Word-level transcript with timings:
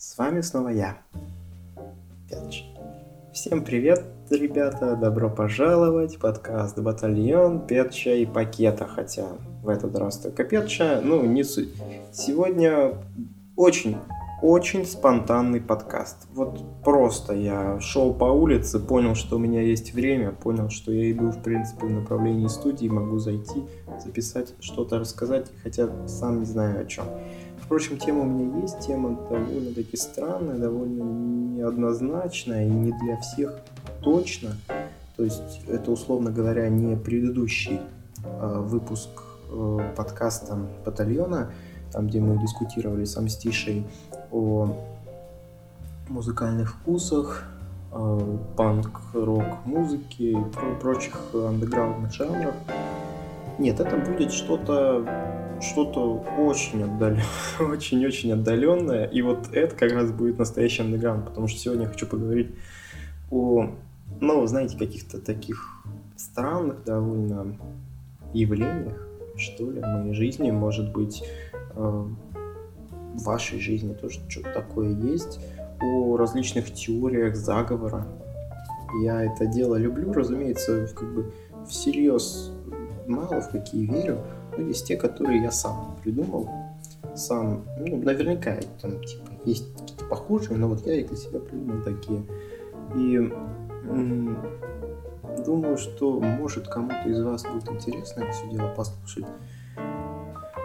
С 0.00 0.16
вами 0.16 0.40
снова 0.40 0.70
я, 0.70 0.96
Петч. 2.30 2.64
Всем 3.34 3.62
привет, 3.62 4.02
ребята, 4.30 4.96
добро 4.96 5.28
пожаловать, 5.28 6.18
подкаст 6.18 6.78
«Батальон 6.78 7.66
Петча 7.66 8.14
и 8.14 8.24
Пакета», 8.24 8.86
хотя 8.86 9.26
в 9.62 9.68
этот 9.68 9.94
раз 9.98 10.16
только 10.16 10.44
Петча, 10.44 11.02
ну 11.04 11.26
не 11.26 11.44
суть. 11.44 11.74
Сегодня 12.14 12.94
очень 13.56 13.98
очень 14.42 14.86
спонтанный 14.86 15.60
подкаст. 15.60 16.26
Вот 16.32 16.60
просто 16.82 17.34
я 17.34 17.78
шел 17.80 18.14
по 18.14 18.24
улице, 18.24 18.80
понял, 18.80 19.14
что 19.14 19.36
у 19.36 19.38
меня 19.38 19.60
есть 19.60 19.92
время, 19.92 20.32
понял, 20.32 20.70
что 20.70 20.92
я 20.92 21.10
иду, 21.10 21.28
в 21.28 21.42
принципе, 21.42 21.86
в 21.86 21.90
направлении 21.90 22.46
студии, 22.46 22.88
могу 22.88 23.18
зайти, 23.18 23.64
записать, 24.02 24.54
что-то 24.60 24.98
рассказать, 24.98 25.48
хотя 25.62 25.88
сам 26.08 26.40
не 26.40 26.46
знаю 26.46 26.80
о 26.80 26.84
чем. 26.86 27.04
Впрочем, 27.70 27.98
тема 27.98 28.22
у 28.22 28.24
меня 28.24 28.62
есть, 28.62 28.80
тема 28.80 29.16
довольно-таки 29.30 29.96
странная, 29.96 30.58
довольно 30.58 31.04
неоднозначная 31.04 32.66
и 32.66 32.68
не 32.68 32.90
для 32.90 33.16
всех 33.18 33.60
точно. 34.02 34.56
То 35.16 35.22
есть 35.22 35.60
это, 35.68 35.92
условно 35.92 36.32
говоря, 36.32 36.68
не 36.68 36.96
предыдущий 36.96 37.78
э, 38.24 38.58
выпуск 38.58 39.10
э, 39.52 39.92
подкаста 39.96 40.58
«Батальона», 40.84 41.52
там, 41.92 42.08
где 42.08 42.18
мы 42.18 42.42
дискутировали 42.42 43.04
с 43.04 43.36
Тишей 43.36 43.86
о 44.32 44.74
музыкальных 46.08 46.74
вкусах, 46.74 47.44
панк-рок 48.56 49.64
музыки 49.64 50.22
и 50.22 50.36
прочих 50.80 51.20
андеграундных 51.32 52.12
жанров. 52.12 52.54
Нет, 53.60 53.78
это 53.78 53.96
будет 53.96 54.32
что-то 54.32 55.39
что-то 55.60 56.24
очень 56.38 56.82
отдаленное, 56.82 57.24
очень-очень 57.60 58.32
отдаленное. 58.32 59.04
И 59.06 59.22
вот 59.22 59.48
это 59.52 59.74
как 59.76 59.92
раз 59.92 60.10
будет 60.10 60.38
настоящий 60.38 60.82
андеграунд, 60.82 61.26
потому 61.26 61.48
что 61.48 61.58
сегодня 61.58 61.84
я 61.84 61.88
хочу 61.88 62.06
поговорить 62.06 62.54
о, 63.30 63.70
ну, 64.20 64.46
знаете, 64.46 64.76
каких-то 64.76 65.20
таких 65.20 65.82
странных 66.16 66.84
довольно 66.84 67.56
явлениях, 68.32 69.06
что 69.36 69.70
ли, 69.70 69.80
в 69.80 69.86
моей 69.86 70.14
жизни, 70.14 70.50
может 70.50 70.92
быть, 70.92 71.24
э, 71.74 72.04
в 73.14 73.22
вашей 73.22 73.58
жизни 73.60 73.94
тоже 73.94 74.20
что-то 74.28 74.52
такое 74.52 74.94
есть, 74.94 75.40
о 75.80 76.16
различных 76.16 76.72
теориях 76.72 77.36
заговора. 77.36 78.06
Я 79.02 79.22
это 79.24 79.46
дело 79.46 79.76
люблю, 79.76 80.12
разумеется, 80.12 80.88
как 80.94 81.14
бы 81.14 81.32
всерьез 81.68 82.52
мало 83.06 83.40
в 83.40 83.50
какие 83.50 83.86
верю, 83.86 84.20
но 84.56 84.64
есть 84.64 84.86
те, 84.86 84.96
которые 84.96 85.42
я 85.42 85.50
сам 85.50 85.96
придумал, 86.02 86.48
сам, 87.14 87.64
ну, 87.78 87.96
наверняка 87.98 88.56
там, 88.80 89.02
типа, 89.04 89.30
есть 89.44 89.72
какие-то 89.76 90.04
похожие, 90.04 90.56
но 90.56 90.68
вот 90.68 90.86
я 90.86 90.94
их 91.00 91.08
для 91.08 91.16
себя 91.16 91.40
придумал 91.40 91.82
такие. 91.82 92.22
И 92.94 93.16
м- 93.16 94.38
думаю, 95.44 95.76
что 95.78 96.20
может 96.20 96.68
кому-то 96.68 97.08
из 97.08 97.22
вас 97.22 97.44
будет 97.44 97.68
интересно 97.68 98.22
это 98.22 98.32
все 98.32 98.48
дело 98.50 98.68
послушать. 98.74 99.26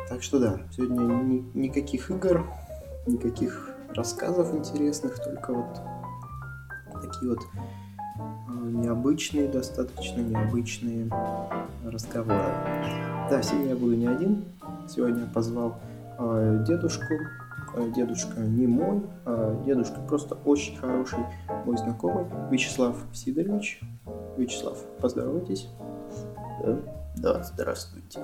Так 0.09 0.21
что 0.21 0.39
да, 0.39 0.59
сегодня 0.71 1.01
ни, 1.01 1.45
никаких 1.53 2.11
игр, 2.11 2.45
никаких 3.07 3.71
рассказов 3.89 4.53
интересных, 4.53 5.17
только 5.23 5.53
вот 5.53 5.81
такие 7.01 7.29
вот 7.31 7.39
необычные, 8.71 9.47
достаточно 9.47 10.21
необычные 10.21 11.09
разговоры. 11.85 12.53
Да, 13.29 13.41
сегодня 13.41 13.69
я 13.69 13.75
буду 13.75 13.95
не 13.95 14.07
один. 14.07 14.45
Сегодня 14.87 15.21
я 15.21 15.27
позвал 15.27 15.75
э, 16.19 16.63
дедушку. 16.67 17.13
Э, 17.75 17.91
дедушка 17.95 18.39
не 18.39 18.67
мой, 18.67 19.01
а 19.25 19.61
дедушка 19.65 19.99
просто 20.07 20.35
очень 20.45 20.77
хороший 20.77 21.19
мой 21.65 21.77
знакомый 21.77 22.25
Вячеслав 22.49 22.95
Сидорович. 23.13 23.81
Вячеслав, 24.37 24.77
поздоровайтесь. 24.99 25.69
Да, 26.63 26.77
да 27.17 27.43
здравствуйте 27.43 28.19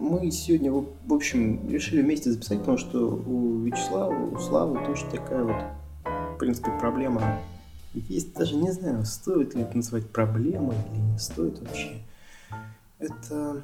мы 0.00 0.30
сегодня, 0.30 0.72
в 0.72 1.12
общем, 1.12 1.68
решили 1.68 2.00
вместе 2.00 2.30
записать, 2.30 2.60
потому 2.60 2.78
что 2.78 3.06
у 3.06 3.60
Вячеслава, 3.60 4.14
у 4.34 4.38
Славы 4.38 4.84
тоже 4.86 5.04
такая 5.10 5.44
вот, 5.44 5.62
в 6.34 6.38
принципе, 6.38 6.70
проблема 6.80 7.38
есть. 7.94 8.34
Даже 8.34 8.56
не 8.56 8.70
знаю, 8.70 9.04
стоит 9.04 9.54
ли 9.54 9.62
это 9.62 9.76
называть 9.76 10.08
проблемой 10.10 10.76
или 10.92 11.00
не 11.00 11.18
стоит 11.18 11.60
вообще. 11.60 12.02
Это 12.98 13.62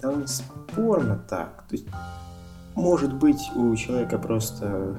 довольно 0.00 0.26
спорно 0.26 1.16
так. 1.28 1.64
То 1.68 1.74
есть, 1.74 1.86
может 2.74 3.14
быть, 3.14 3.50
у 3.54 3.74
человека 3.76 4.18
просто 4.18 4.98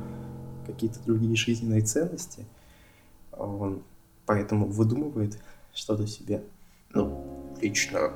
какие-то 0.65 0.99
другие 1.05 1.35
жизненные 1.35 1.81
ценности, 1.81 2.45
он 3.31 3.81
поэтому 4.25 4.65
выдумывает 4.67 5.39
что-то 5.73 6.05
себе. 6.07 6.43
Ну, 6.93 7.53
лично 7.61 8.11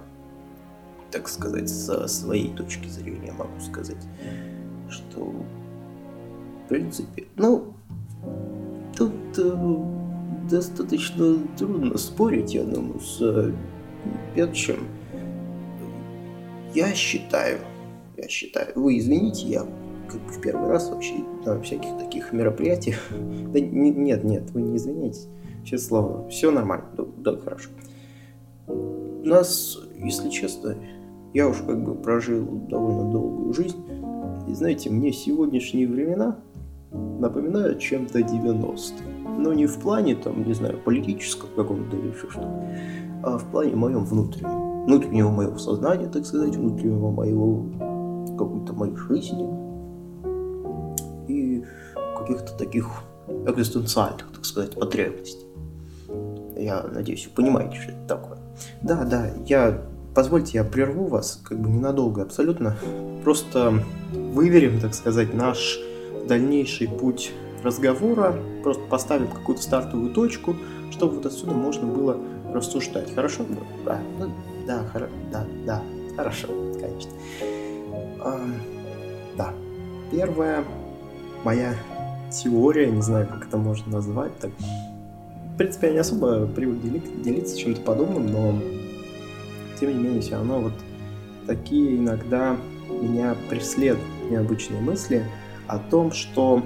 так 1.12 1.28
сказать, 1.28 1.70
со 1.70 2.08
своей 2.08 2.54
точки 2.54 2.88
зрения 2.88 3.32
могу 3.34 3.60
сказать, 3.60 4.08
что 4.90 5.26
в 5.26 6.70
принципе, 6.70 7.28
ну, 7.36 7.74
тут 8.96 9.14
э, 9.38 9.91
достаточно 10.52 11.38
трудно 11.58 11.98
спорить, 11.98 12.54
думаю, 12.54 13.00
с 13.00 13.22
э, 13.22 13.52
Петчем. 14.36 14.88
Я 16.76 16.94
считаю, 16.94 17.60
я 18.18 18.28
считаю, 18.28 18.74
вы 18.76 18.98
извините, 18.98 19.48
я 19.48 19.66
как 20.08 20.22
в 20.22 20.42
первый 20.42 20.70
раз 20.70 20.90
вообще 20.90 21.16
на 21.46 21.62
всяких 21.62 21.98
таких 21.98 22.34
мероприятиях. 22.34 23.00
Да 23.54 23.60
не, 23.60 23.92
нет, 23.92 24.24
нет, 24.24 24.52
вы 24.52 24.62
не 24.62 24.78
извините. 24.78 25.22
Сейчас 25.64 25.86
слово. 25.86 26.28
Все 26.30 26.52
нормально. 26.52 26.86
Да, 26.98 27.06
да, 27.18 27.38
хорошо. 27.38 27.70
У 28.68 29.24
нас, 29.24 29.78
если 29.98 30.30
честно, 30.30 30.76
я 31.34 31.48
уж 31.48 31.58
как 31.58 31.84
бы 31.84 31.96
прожил 31.96 32.46
довольно 32.70 33.12
долгую 33.12 33.54
жизнь, 33.54 33.78
и 34.48 34.54
знаете, 34.54 34.90
мне 34.90 35.14
сегодняшние 35.14 35.88
времена 35.88 36.40
напоминают 36.92 37.80
чем-то 37.80 38.20
90-е. 38.20 39.21
Но 39.42 39.54
не 39.54 39.66
в 39.66 39.80
плане, 39.80 40.16
там, 40.16 40.46
не 40.46 40.54
знаю, 40.54 40.80
политического 40.80 41.50
каком-то 41.56 41.98
или 41.98 42.10
еще 42.10 42.30
что 42.30 42.42
а 43.24 43.38
в 43.38 43.46
плане 43.52 43.76
моем 43.76 44.06
внутреннем. 44.06 44.86
Внутреннего 44.86 45.30
моего 45.30 45.58
сознания, 45.58 46.08
так 46.08 46.26
сказать, 46.26 46.56
внутреннего 46.56 47.12
моего 47.12 47.66
какой-то 48.38 48.74
моей 48.74 48.96
жизни 48.96 49.48
и 51.28 51.64
каких-то 52.18 52.58
таких 52.58 52.88
экзистенциальных, 53.48 54.32
так 54.34 54.46
сказать, 54.46 54.74
потребностей. 54.76 55.46
Я 56.56 56.84
надеюсь, 56.84 57.28
вы 57.28 57.44
понимаете, 57.44 57.76
что 57.76 57.92
это 57.92 58.08
такое. 58.08 58.38
Да, 58.82 59.04
да, 59.04 59.28
я 59.46 59.82
Позвольте, 60.14 60.58
я 60.58 60.66
прерву 60.66 61.08
вас, 61.08 61.40
как 61.42 61.58
бы 61.62 61.70
ненадолго 61.70 62.24
абсолютно. 62.24 62.76
Просто 63.24 63.82
выверим, 64.14 64.80
так 64.82 64.94
сказать, 64.94 65.34
наш 65.34 65.80
дальнейший 66.28 66.90
путь 66.90 67.32
разговора, 67.64 68.36
просто 68.64 68.84
поставим 68.84 69.28
какую-то 69.28 69.62
стартовую 69.62 70.14
точку, 70.14 70.56
чтобы 70.92 71.16
вот 71.16 71.26
отсюда 71.26 71.54
можно 71.54 71.88
было 71.88 72.18
рассуждать. 72.54 73.14
Хорошо? 73.14 73.46
Да, 73.86 74.00
ну, 74.20 74.32
да, 74.68 74.86
хоро... 74.92 75.10
да, 75.32 75.46
да, 75.66 75.82
хорошо, 76.16 76.48
конечно. 76.80 77.12
А, 78.24 78.40
да, 79.38 79.54
первая 80.12 80.64
моя 81.44 81.76
теория, 82.32 82.90
не 82.90 83.02
знаю, 83.02 83.28
как 83.28 83.48
это 83.48 83.58
можно 83.58 83.92
назвать, 83.92 84.38
так, 84.40 84.52
в 85.54 85.58
принципе, 85.58 85.88
я 85.88 85.94
не 85.94 86.00
особо 86.00 86.48
привык 86.48 86.82
делиться 86.82 87.58
чем-то 87.58 87.82
подобным, 87.82 88.28
но 88.28 88.60
тем 89.80 89.90
не 89.90 90.04
менее, 90.04 90.22
все 90.22 90.36
равно 90.36 90.60
вот 90.60 90.74
такие 91.48 91.98
иногда 91.98 92.56
меня 92.90 93.36
преследуют 93.50 94.06
необычные 94.30 94.80
мысли 94.82 95.26
о 95.68 95.80
том, 95.80 96.12
что, 96.12 96.64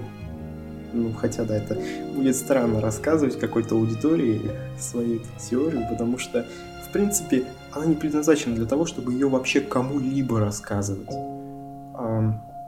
ну, 0.96 1.14
хотя, 1.14 1.44
да, 1.44 1.56
это 1.56 1.78
будет 2.16 2.36
странно 2.36 2.82
рассказывать 2.82 3.40
какой-то 3.40 3.76
аудитории 3.76 4.42
свою 4.80 5.22
теорию, 5.38 5.88
потому 5.90 6.18
что, 6.18 6.46
в 6.88 6.92
принципе, 6.92 7.46
она 7.72 7.86
не 7.86 7.96
предназначена 7.96 8.56
для 8.56 8.66
того, 8.66 8.86
чтобы 8.86 9.14
ее 9.14 9.30
вообще 9.30 9.62
кому-либо 9.62 10.40
рассказывать. 10.40 11.12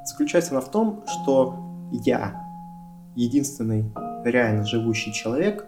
Заключается 0.06 0.52
она 0.52 0.62
в 0.62 0.70
том, 0.70 1.04
что 1.08 1.56
я 1.92 2.44
единственный 3.16 3.92
реально 4.24 4.66
живущий 4.66 5.14
человек, 5.14 5.68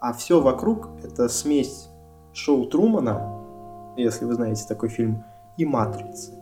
а 0.00 0.12
все 0.12 0.40
вокруг 0.40 0.90
это 1.02 1.28
смесь 1.28 1.88
шоу 2.32 2.66
Трумана 2.66 3.38
если 4.02 4.24
вы 4.24 4.34
знаете 4.34 4.64
такой 4.66 4.88
фильм, 4.88 5.24
и 5.56 5.64
«Матрицы». 5.64 6.32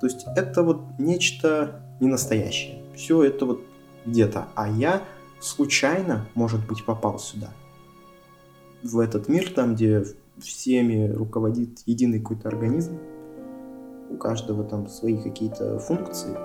То 0.00 0.06
есть 0.06 0.26
это 0.36 0.62
вот 0.62 0.82
нечто 0.98 1.80
ненастоящее. 2.00 2.82
Все 2.94 3.22
это 3.24 3.46
вот 3.46 3.60
где-то. 4.06 4.48
А 4.54 4.68
я 4.68 5.02
случайно, 5.40 6.26
может 6.34 6.66
быть, 6.66 6.84
попал 6.84 7.18
сюда. 7.18 7.50
В 8.82 8.98
этот 8.98 9.28
мир, 9.28 9.50
там, 9.50 9.74
где 9.74 10.04
всеми 10.38 11.08
руководит 11.10 11.80
единый 11.86 12.20
какой-то 12.20 12.48
организм. 12.48 12.98
У 14.10 14.16
каждого 14.16 14.64
там 14.64 14.88
свои 14.88 15.16
какие-то 15.16 15.78
функции 15.78 16.36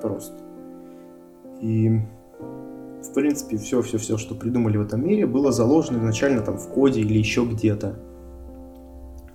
просто. 0.00 0.36
И 1.60 2.00
в 3.02 3.14
принципе, 3.14 3.56
все-все-все, 3.56 4.18
что 4.18 4.34
придумали 4.34 4.76
в 4.76 4.82
этом 4.82 5.06
мире, 5.06 5.26
было 5.26 5.52
заложено 5.52 5.98
изначально 5.98 6.42
там 6.42 6.58
в 6.58 6.68
коде 6.68 7.00
или 7.00 7.16
еще 7.16 7.44
где-то. 7.44 7.98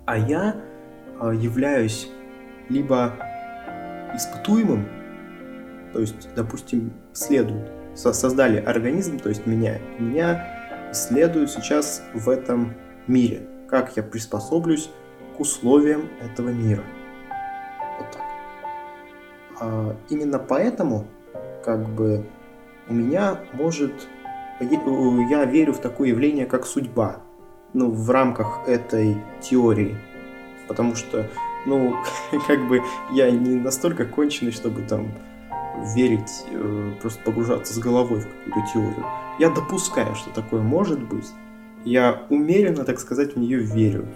А 0.06 0.16
я 0.16 0.62
э, 1.20 1.32
являюсь 1.34 2.08
либо 2.68 3.14
испытуемым, 4.14 4.86
то 5.92 6.00
есть, 6.00 6.28
допустим, 6.36 6.92
следуют, 7.16 7.70
создали 7.94 8.58
организм, 8.58 9.18
то 9.18 9.28
есть 9.28 9.46
меня, 9.46 9.78
меня 9.98 10.90
исследуют 10.92 11.50
сейчас 11.50 12.02
в 12.14 12.28
этом 12.28 12.74
мире, 13.06 13.46
как 13.68 13.96
я 13.96 14.02
приспособлюсь 14.02 14.90
к 15.36 15.40
условиям 15.40 16.08
этого 16.20 16.50
мира. 16.50 16.82
Вот 17.98 18.10
так. 18.10 18.22
А 19.60 19.96
именно 20.08 20.38
поэтому, 20.38 21.06
как 21.64 21.88
бы, 21.88 22.26
у 22.88 22.94
меня 22.94 23.40
может... 23.52 23.92
Я 24.58 25.44
верю 25.44 25.74
в 25.74 25.80
такое 25.80 26.08
явление, 26.08 26.46
как 26.46 26.66
судьба. 26.66 27.18
Ну, 27.74 27.90
в 27.90 28.10
рамках 28.10 28.60
этой 28.66 29.18
теории. 29.42 29.98
Потому 30.66 30.94
что, 30.94 31.28
ну, 31.66 31.94
как 32.46 32.66
бы 32.68 32.82
я 33.12 33.30
не 33.30 33.56
настолько 33.56 34.06
конченый, 34.06 34.52
чтобы 34.52 34.82
там 34.82 35.08
верить, 35.94 36.44
э, 36.50 36.92
просто 37.00 37.20
погружаться 37.22 37.74
с 37.74 37.78
головой 37.78 38.20
в 38.20 38.26
какую-то 38.26 38.72
теорию. 38.72 39.06
Я 39.38 39.50
допускаю, 39.50 40.14
что 40.14 40.30
такое 40.30 40.62
может 40.62 41.02
быть. 41.02 41.28
Я 41.84 42.26
умеренно, 42.30 42.84
так 42.84 42.98
сказать, 42.98 43.34
в 43.34 43.38
нее 43.38 43.58
верю. 43.58 44.06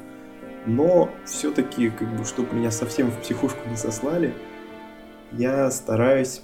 Но 0.66 1.10
все-таки, 1.24 1.90
как 1.90 2.14
бы, 2.16 2.24
чтобы 2.24 2.54
меня 2.54 2.70
совсем 2.70 3.10
в 3.10 3.18
психушку 3.20 3.68
не 3.68 3.76
сослали, 3.76 4.34
я 5.32 5.70
стараюсь 5.70 6.42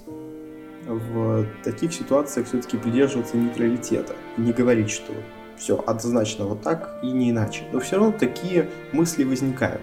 в 0.87 1.45
таких 1.63 1.93
ситуациях 1.93 2.47
все-таки 2.47 2.77
придерживаться 2.77 3.37
нейтралитета. 3.37 4.15
Не 4.37 4.53
говорить, 4.53 4.89
что 4.89 5.13
все 5.57 5.83
однозначно 5.85 6.45
вот 6.45 6.61
так 6.61 6.99
и 7.03 7.11
не 7.11 7.31
иначе. 7.31 7.63
Но 7.71 7.79
все 7.79 7.97
равно 7.97 8.13
такие 8.17 8.69
мысли 8.93 9.23
возникают. 9.23 9.81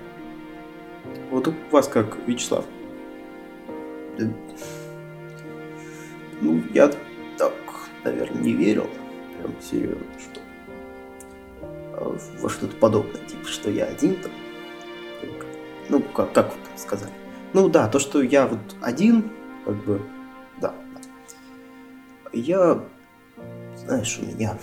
Вот 1.30 1.48
у 1.48 1.54
вас 1.70 1.88
как, 1.88 2.16
Вячеслав? 2.26 2.64
Ну, 6.44 6.62
я 6.74 6.92
так, 7.38 7.54
наверное, 8.04 8.42
не 8.42 8.52
верил, 8.52 8.86
прям 9.38 9.54
серьезно, 9.62 10.04
что 10.18 10.40
а, 11.94 12.18
во 12.38 12.50
что-то 12.50 12.76
подобное, 12.76 13.24
типа, 13.24 13.48
что 13.48 13.70
я 13.70 13.86
один 13.86 14.16
там. 14.16 14.30
Ну, 15.88 16.00
как, 16.00 16.34
как 16.34 16.52
вы 16.52 16.58
сказали? 16.76 17.14
Ну 17.54 17.70
да, 17.70 17.88
то, 17.88 17.98
что 17.98 18.20
я 18.20 18.46
вот 18.46 18.60
один, 18.82 19.32
как 19.64 19.74
бы, 19.86 20.02
да. 20.60 20.74
Я, 22.34 22.84
знаешь, 23.78 24.18
у 24.18 24.26
меня, 24.26 24.58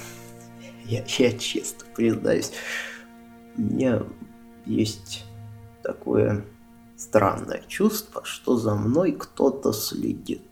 я, 0.85 1.03
я 1.17 1.31
честно 1.31 1.87
признаюсь, 1.95 2.51
у 3.57 3.61
меня 3.61 4.03
есть 4.67 5.25
такое 5.81 6.45
странное 6.95 7.63
чувство, 7.67 8.23
что 8.23 8.55
за 8.55 8.75
мной 8.75 9.13
кто-то 9.13 9.73
следит. 9.73 10.50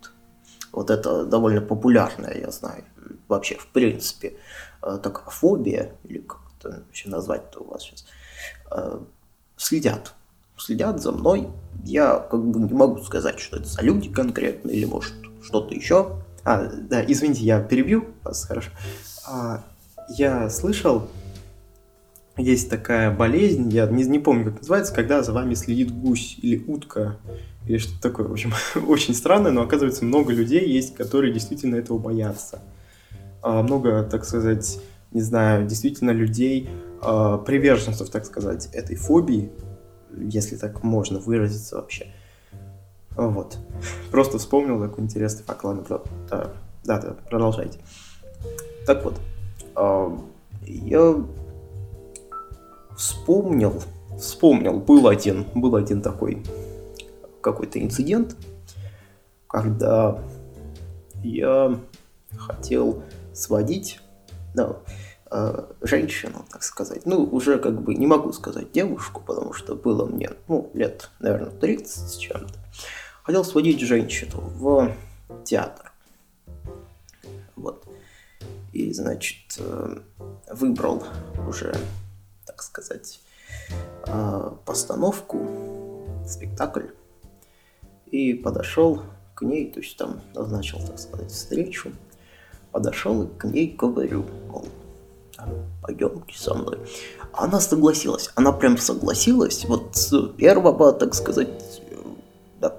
Вот 0.72 0.90
это 0.90 1.26
довольно 1.26 1.62
популярное, 1.62 2.38
я 2.38 2.52
знаю, 2.52 2.84
вообще, 3.28 3.56
в 3.56 3.68
принципе, 3.68 4.38
э, 4.84 5.00
такая 5.02 5.26
фобия, 5.30 5.92
или 6.04 6.20
как 6.20 6.40
это 6.60 6.84
вообще 6.86 7.10
назвать-то 7.10 7.62
у 7.62 7.70
вас 7.70 7.84
сейчас, 7.84 8.06
э, 8.72 9.00
следят 9.58 10.14
следят 10.62 11.02
за 11.02 11.12
мной. 11.12 11.50
Я 11.84 12.20
как 12.20 12.44
бы 12.44 12.60
не 12.60 12.74
могу 12.74 13.02
сказать, 13.02 13.40
что 13.40 13.58
это 13.58 13.68
за 13.68 13.82
люди 13.82 14.10
конкретно, 14.10 14.70
или 14.70 14.86
может 14.86 15.14
что-то 15.42 15.74
еще. 15.74 16.22
А, 16.44 16.66
да, 16.66 17.04
извините, 17.06 17.44
я 17.44 17.62
перебью 17.62 18.10
вас, 18.24 18.46
хорошо. 18.46 18.72
А, 19.28 19.64
я 20.10 20.50
слышал, 20.50 21.08
есть 22.40 22.70
такая 22.70 23.12
болезнь, 23.12 23.70
я 23.70 23.86
не, 23.88 24.04
не 24.04 24.20
помню, 24.20 24.46
как 24.46 24.60
называется, 24.60 24.94
когда 24.94 25.22
за 25.24 25.34
вами 25.34 25.54
следит 25.54 25.92
гусь 25.92 26.38
или 26.42 26.64
утка, 26.66 27.18
или 27.66 27.78
что-то 27.78 28.02
такое. 28.02 28.28
В 28.28 28.32
общем, 28.32 28.54
очень 28.88 29.14
странно, 29.14 29.52
но 29.52 29.62
оказывается, 29.62 30.06
много 30.06 30.34
людей 30.34 30.68
есть, 30.68 30.96
которые 30.96 31.34
действительно 31.34 31.76
этого 31.76 31.98
боятся. 31.98 32.60
А, 33.42 33.62
много, 33.62 34.04
так 34.04 34.26
сказать, 34.26 34.80
не 35.12 35.22
знаю, 35.22 35.68
действительно 35.68 36.12
людей, 36.12 36.70
а, 37.02 37.38
приверженцев, 37.38 38.10
так 38.10 38.26
сказать, 38.26 38.70
этой 38.74 38.96
фобии, 38.96 39.52
если 40.18 40.56
так 40.56 40.84
можно 40.84 41.20
выразиться 41.20 41.76
вообще. 41.76 42.08
Вот. 43.16 43.58
Просто 44.12 44.38
вспомнил 44.38 44.80
такой 44.80 45.04
интересный 45.04 45.44
факт. 45.44 45.64
Ладно, 45.64 45.84
да, 46.30 46.52
да, 46.86 47.00
да, 47.00 47.16
продолжайте. 47.30 47.80
Так 48.86 49.04
вот, 49.04 49.20
я 50.66 51.16
вспомнил, 53.00 53.82
вспомнил, 54.20 54.78
был 54.78 55.08
один, 55.08 55.46
был 55.56 55.78
один 55.78 56.02
такой 56.02 56.44
какой-то 57.40 57.82
инцидент, 57.82 58.36
когда 59.48 60.22
я 61.24 61.80
хотел 62.38 63.02
сводить, 63.34 64.02
да, 64.54 64.76
э, 65.32 65.66
женщину, 65.82 66.46
так 66.52 66.62
сказать. 66.62 67.06
Ну, 67.06 67.24
уже 67.24 67.58
как 67.58 67.82
бы 67.82 67.96
не 67.96 68.06
могу 68.06 68.34
сказать 68.34 68.74
девушку, 68.74 69.22
потому 69.26 69.54
что 69.54 69.76
было 69.76 70.06
мне, 70.06 70.32
ну, 70.50 70.70
лет, 70.74 71.10
наверное, 71.20 71.52
30 71.52 72.10
с 72.10 72.18
чем-то. 72.18 72.54
Хотел 73.24 73.46
сводить 73.46 73.80
женщину 73.80 74.42
в 74.42 74.94
театр. 75.46 75.94
Вот. 77.56 77.86
И, 78.74 78.92
значит, 78.92 79.58
э, 79.58 80.00
выбрал 80.52 81.04
уже, 81.48 81.74
так 82.60 82.66
сказать, 82.66 83.22
э, 84.06 84.52
постановку, 84.66 85.40
спектакль. 86.28 86.88
И 88.08 88.34
подошел 88.34 89.04
к 89.36 89.44
ней, 89.44 89.72
то 89.72 89.80
есть 89.80 89.98
там 89.98 90.22
назначил, 90.36 90.80
так 90.86 91.00
сказать, 91.00 91.32
встречу. 91.32 91.92
Подошел 92.72 93.28
к 93.28 93.46
ней 93.46 93.76
говорю, 93.78 94.26
мол, 94.50 94.68
пойдемте 95.82 96.38
со 96.38 96.54
мной. 96.54 96.80
Она 97.34 97.62
согласилась, 97.62 98.30
она 98.36 98.52
прям 98.52 98.78
согласилась, 98.78 99.64
вот 99.66 99.96
с 99.96 100.28
первого, 100.38 100.92
так 100.92 101.14
сказать, 101.14 101.50
да, 102.60 102.76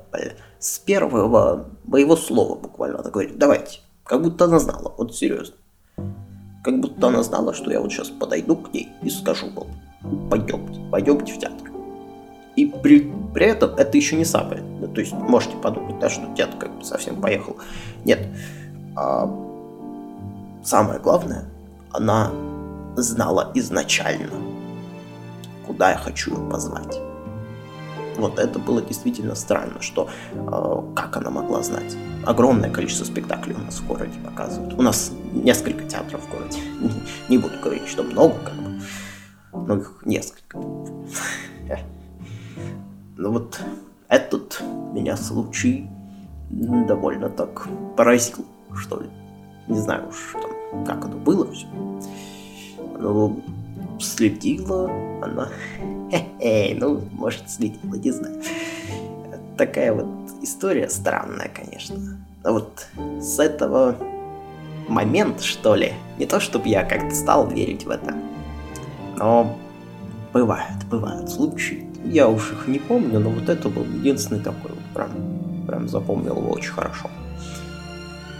с 0.59 0.79
первого 0.79 1.71
моего 1.85 2.17
слова 2.17 2.57
буквально, 2.57 2.99
она 2.99 3.11
говорит, 3.11 3.39
давайте, 3.39 3.81
как 4.05 4.23
будто 4.23 4.45
она 4.45 4.59
знала, 4.59 4.95
вот 4.99 5.17
серьезно. 5.17 5.57
Как 6.63 6.79
будто 6.81 7.09
она 7.09 7.23
знала, 7.23 7.55
что 7.55 7.71
я 7.71 7.81
вот 7.81 7.91
сейчас 7.91 8.09
подойду 8.09 8.57
к 8.57 8.73
ней 8.73 8.91
и 9.03 9.11
скажу, 9.11 9.47
мол, 9.51 9.69
пойдемте, 10.31 10.81
пойдемте 10.91 11.33
в 11.33 11.39
театр. 11.39 11.71
И 12.57 12.67
при, 12.67 13.11
при 13.33 13.47
этом 13.47 13.71
это 13.71 13.97
еще 13.97 14.17
не 14.17 14.25
самое. 14.25 14.63
Ну, 14.63 14.89
то 14.89 15.01
есть 15.01 15.13
можете 15.13 15.57
подумать, 15.57 15.99
да, 15.99 16.11
что 16.11 16.35
театр 16.35 16.59
как 16.59 16.77
бы 16.77 16.85
совсем 16.85 17.21
поехал. 17.21 17.57
Нет. 18.05 18.27
А, 18.97 19.29
самое 20.63 21.01
главное, 21.01 21.45
она 21.93 22.31
знала 22.97 23.51
изначально, 23.55 24.37
куда 25.67 25.93
я 25.93 25.97
хочу 25.97 26.37
ее 26.37 26.51
позвать. 26.51 27.10
Вот 28.17 28.39
это 28.39 28.59
было 28.59 28.83
действительно 28.83 29.35
странно, 29.35 29.81
что 29.81 30.09
э, 30.33 30.95
как 30.95 31.17
она 31.17 31.31
могла 31.31 31.63
знать. 31.63 31.97
Огромное 32.25 32.71
количество 32.71 33.05
спектаклей 33.05 33.55
у 33.55 33.61
нас 33.61 33.81
в 33.81 33.87
городе 33.87 34.19
показывают. 34.25 34.75
У 34.75 34.83
нас 34.83 35.13
несколько 35.33 35.85
театров 35.85 36.23
в 36.23 36.31
городе. 36.31 36.59
Не 37.29 37.39
буду 37.39 37.55
говорить, 37.63 37.89
что 37.89 38.03
много, 38.03 38.35
как 38.45 38.55
бы. 38.55 38.81
Но 39.53 39.77
их 39.77 40.03
несколько. 40.05 40.59
Ну 43.23 43.33
вот 43.33 43.61
этот 44.09 44.63
меня 44.95 45.15
случай 45.15 45.87
довольно 46.51 47.29
так 47.29 47.69
поразил, 47.97 48.47
что 48.75 49.01
ли. 49.01 49.11
Не 49.69 49.79
знаю 49.79 50.09
уж, 50.09 50.33
там, 50.33 50.85
как 50.87 51.05
это 51.05 51.17
было 51.17 51.51
все. 51.53 51.67
Ну, 52.99 53.43
следила 54.01 54.91
она. 55.23 55.49
Хе-хе, 56.11 56.77
ну, 56.79 57.03
может, 57.13 57.49
следила, 57.51 57.95
не 57.95 58.11
знаю. 58.11 58.43
Такая 59.57 59.93
вот 59.93 60.07
история 60.43 60.89
странная, 60.89 61.51
конечно. 61.55 61.97
Но 62.43 62.53
вот 62.55 62.87
с 63.21 63.39
этого 63.39 63.97
момента, 64.89 65.43
что 65.43 65.75
ли, 65.75 65.93
не 66.19 66.27
то 66.27 66.41
чтобы 66.41 66.69
я 66.69 66.85
как-то 66.85 67.15
стал 67.15 67.49
верить 67.49 67.85
в 67.85 67.91
это, 67.91 68.15
но 69.17 69.57
бывают, 70.33 70.85
бывают 70.91 71.31
случаи. 71.31 71.87
Я 72.05 72.29
уж 72.29 72.53
их 72.53 72.67
не 72.67 72.79
помню, 72.79 73.21
но 73.21 73.31
вот 73.31 73.49
это 73.49 73.69
был 73.69 73.85
единственный 73.85 74.41
такой, 74.41 74.71
вот 74.71 74.95
прям, 74.95 75.67
прям 75.67 75.89
запомнил 75.89 76.37
его 76.37 76.51
очень 76.51 76.73
хорошо. 76.73 77.11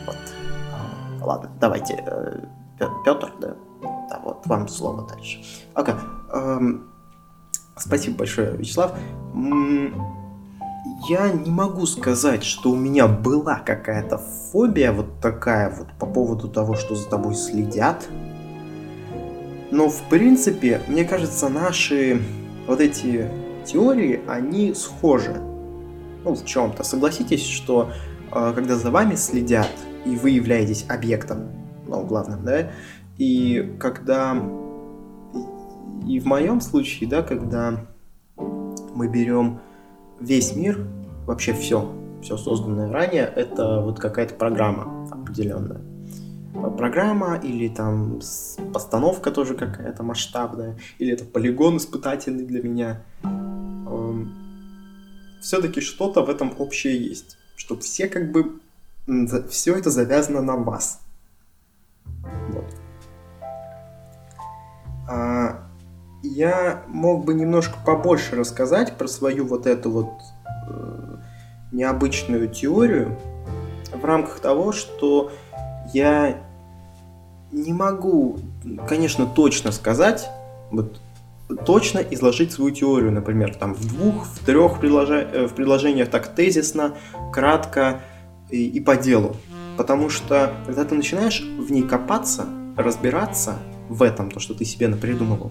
Вот. 0.07 0.17
А, 0.73 1.25
ладно, 1.25 1.51
давайте. 1.61 2.03
Э, 2.07 2.41
Петр, 3.05 3.31
да? 3.39 3.55
Вот 4.25 4.47
вам 4.47 4.69
слово 4.69 5.07
дальше. 5.07 5.43
Окей. 5.75 5.95
Okay. 5.95 6.01
Эм, 6.33 6.91
спасибо 7.77 8.19
большое, 8.19 8.57
Вячеслав. 8.57 8.93
я 11.09 11.31
не 11.31 11.51
могу 11.51 11.87
сказать, 11.87 12.45
что 12.45 12.71
у 12.71 12.77
меня 12.77 13.09
была 13.09 13.59
какая-то 13.59 14.19
фобия 14.19 14.93
вот 14.93 15.21
такая 15.21 15.71
вот 15.71 15.89
по 15.99 16.07
поводу 16.07 16.49
того, 16.49 16.75
что 16.75 16.95
за 16.95 17.09
тобой 17.09 17.35
следят. 17.35 18.09
Но 19.71 19.89
в 19.89 20.03
принципе, 20.09 20.81
мне 20.89 21.05
кажется, 21.05 21.49
наши 21.49 22.23
вот 22.67 22.81
эти 22.81 23.31
теории, 23.65 24.21
они 24.27 24.75
схожи. 24.75 25.41
Ну, 26.25 26.35
в 26.35 26.45
чем-то. 26.45 26.83
Согласитесь, 26.83 27.47
что 27.47 27.91
э, 28.33 28.53
когда 28.55 28.77
за 28.77 28.91
вами 28.91 29.15
следят, 29.15 29.71
и 30.05 30.17
вы 30.17 30.31
являетесь 30.31 30.85
объектом, 30.89 31.49
ну, 31.87 32.05
главным, 32.05 32.45
да, 32.45 32.71
и 33.21 33.77
когда... 33.79 34.43
И 36.09 36.19
в 36.19 36.25
моем 36.25 36.63
случае, 36.63 37.09
да, 37.11 37.23
когда 37.23 37.87
мы 38.39 39.09
берем 39.09 39.61
весь 40.19 40.57
мир, 40.57 40.87
вообще 41.27 41.53
все, 41.53 41.95
все 42.23 42.39
созданное 42.39 42.91
ранее, 42.91 43.25
это 43.25 43.83
вот 43.83 44.01
какая-то 44.01 44.35
программа 44.37 45.07
определенная. 45.11 45.83
Программа 46.79 47.37
или 47.37 47.69
там 47.69 48.21
постановка 48.73 49.31
тоже 49.31 49.55
какая-то 49.55 50.03
масштабная, 50.03 50.79
или 50.99 51.13
это 51.13 51.27
полигон 51.27 51.77
испытательный 51.77 52.47
для 52.47 52.63
меня. 52.63 53.03
Эм, 53.23 54.33
Все-таки 55.43 55.83
что-то 55.83 56.23
в 56.23 56.31
этом 56.31 56.55
общее 56.59 56.97
есть, 56.97 57.37
что 57.55 57.77
все 57.77 58.09
как 58.09 58.33
бы 58.33 58.61
все 59.51 59.75
это 59.77 59.91
завязано 59.91 60.41
на 60.41 60.57
вас. 60.57 61.03
Вот. 62.49 62.80
Я 66.31 66.83
мог 66.87 67.25
бы 67.25 67.35
немножко 67.35 67.77
побольше 67.85 68.37
рассказать 68.37 68.97
про 68.97 69.09
свою 69.09 69.45
вот 69.47 69.67
эту 69.67 69.91
вот 69.91 70.11
э, 70.69 71.17
необычную 71.73 72.49
теорию 72.49 73.19
в 73.93 74.05
рамках 74.05 74.39
того, 74.39 74.73
что 74.73 75.33
я 75.93 76.37
не 77.51 77.73
могу, 77.73 78.39
конечно, 78.87 79.27
точно 79.27 79.73
сказать, 79.73 80.31
вот 80.71 81.01
точно 81.67 81.99
изложить 81.99 82.53
свою 82.53 82.71
теорию, 82.71 83.11
например, 83.11 83.57
там 83.57 83.75
в 83.75 83.89
двух, 83.89 84.25
в 84.27 84.45
трех 84.47 84.79
предложи... 84.79 85.29
Э, 85.33 85.47
в 85.49 85.55
предложениях 85.55 86.11
так 86.11 86.29
тезисно, 86.29 86.95
кратко 87.33 88.03
и, 88.51 88.69
и 88.69 88.81
по 88.81 88.97
делу. 88.97 89.35
Потому 89.77 90.11
что 90.11 90.53
когда 90.65 90.85
ты 90.85 90.95
начинаешь 90.95 91.41
в 91.41 91.73
ней 91.73 91.83
копаться, 91.83 92.47
разбираться 92.77 93.59
в 93.89 94.05
этом, 94.05 94.31
то, 94.31 94.39
что 94.39 94.55
ты 94.55 94.65
себе 94.65 94.87
напридумывал, 94.87 95.51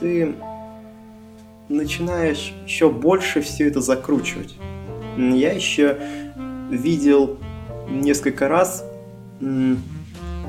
ты 0.00 0.34
начинаешь 1.68 2.54
еще 2.64 2.90
больше 2.90 3.40
все 3.40 3.68
это 3.68 3.80
закручивать. 3.80 4.56
Я 5.16 5.52
еще 5.52 5.98
видел 6.70 7.38
несколько 7.88 8.48
раз 8.48 8.84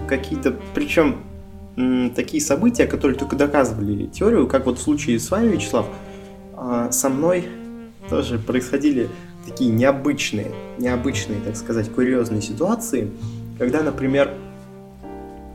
какие-то, 0.07 0.55
причем 0.73 1.23
такие 2.15 2.41
события, 2.41 2.87
которые 2.87 3.17
только 3.17 3.35
доказывали 3.35 4.07
теорию, 4.07 4.47
как 4.47 4.65
вот 4.65 4.79
в 4.79 4.81
случае 4.81 5.19
с 5.19 5.31
вами, 5.31 5.53
Вячеслав, 5.53 5.87
а, 6.57 6.91
со 6.91 7.09
мной 7.09 7.45
тоже 8.09 8.37
происходили 8.37 9.07
такие 9.45 9.71
необычные, 9.71 10.51
необычные, 10.77 11.39
так 11.39 11.55
сказать, 11.55 11.89
курьезные 11.89 12.41
ситуации, 12.41 13.11
когда, 13.57 13.81
например, 13.81 14.33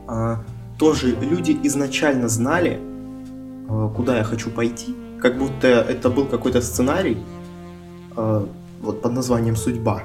а, 0.07 0.43
тоже 0.79 1.15
люди 1.21 1.57
изначально 1.63 2.27
знали, 2.27 2.79
куда 3.67 4.17
я 4.17 4.23
хочу 4.23 4.49
пойти, 4.49 4.95
как 5.21 5.37
будто 5.37 5.67
это 5.67 6.09
был 6.09 6.25
какой-то 6.25 6.61
сценарий, 6.61 7.17
а, 8.15 8.47
вот 8.81 9.01
под 9.01 9.13
названием 9.13 9.55
«Судьба», 9.55 10.03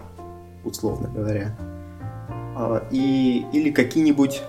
условно 0.64 1.08
говоря, 1.14 1.56
и, 2.90 3.46
или 3.52 3.70
какие-нибудь 3.70 4.42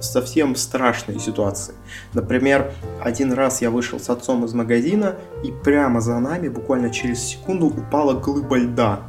совсем 0.00 0.56
страшные 0.56 1.18
ситуации. 1.18 1.74
Например, 2.12 2.72
один 3.02 3.32
раз 3.32 3.62
я 3.62 3.70
вышел 3.70 3.98
с 3.98 4.10
отцом 4.10 4.44
из 4.44 4.54
магазина, 4.54 5.16
и 5.44 5.52
прямо 5.52 6.00
за 6.00 6.18
нами, 6.18 6.48
буквально 6.48 6.90
через 6.90 7.20
секунду, 7.20 7.66
упала 7.66 8.14
глыба 8.18 8.56
льда 8.56 9.00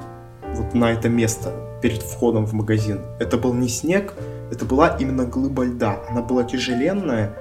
вот 0.56 0.74
на 0.74 0.92
это 0.92 1.10
место 1.10 1.54
перед 1.82 2.02
входом 2.02 2.46
в 2.46 2.54
магазин. 2.54 3.02
Это 3.20 3.38
был 3.38 3.54
не 3.54 3.70
снег, 3.70 4.14
это 4.52 4.66
была 4.66 4.96
именно 4.98 5.26
глыба 5.26 5.64
льда. 5.64 6.00
Она 6.10 6.22
была 6.22 6.44
тяжеленная, 6.44 7.34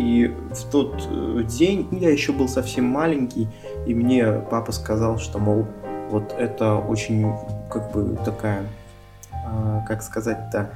и 0.00 0.34
в 0.50 0.70
тот 0.70 1.06
э, 1.10 1.42
день 1.46 1.86
я 1.92 2.10
еще 2.10 2.32
был 2.32 2.48
совсем 2.48 2.86
маленький, 2.86 3.48
и 3.86 3.94
мне 3.94 4.32
папа 4.50 4.72
сказал, 4.72 5.18
что, 5.18 5.38
мол, 5.38 5.66
вот 6.08 6.34
это 6.38 6.76
очень, 6.76 7.30
как 7.70 7.92
бы, 7.92 8.16
такая, 8.24 8.62
э, 9.30 9.80
как 9.86 10.02
сказать-то, 10.02 10.70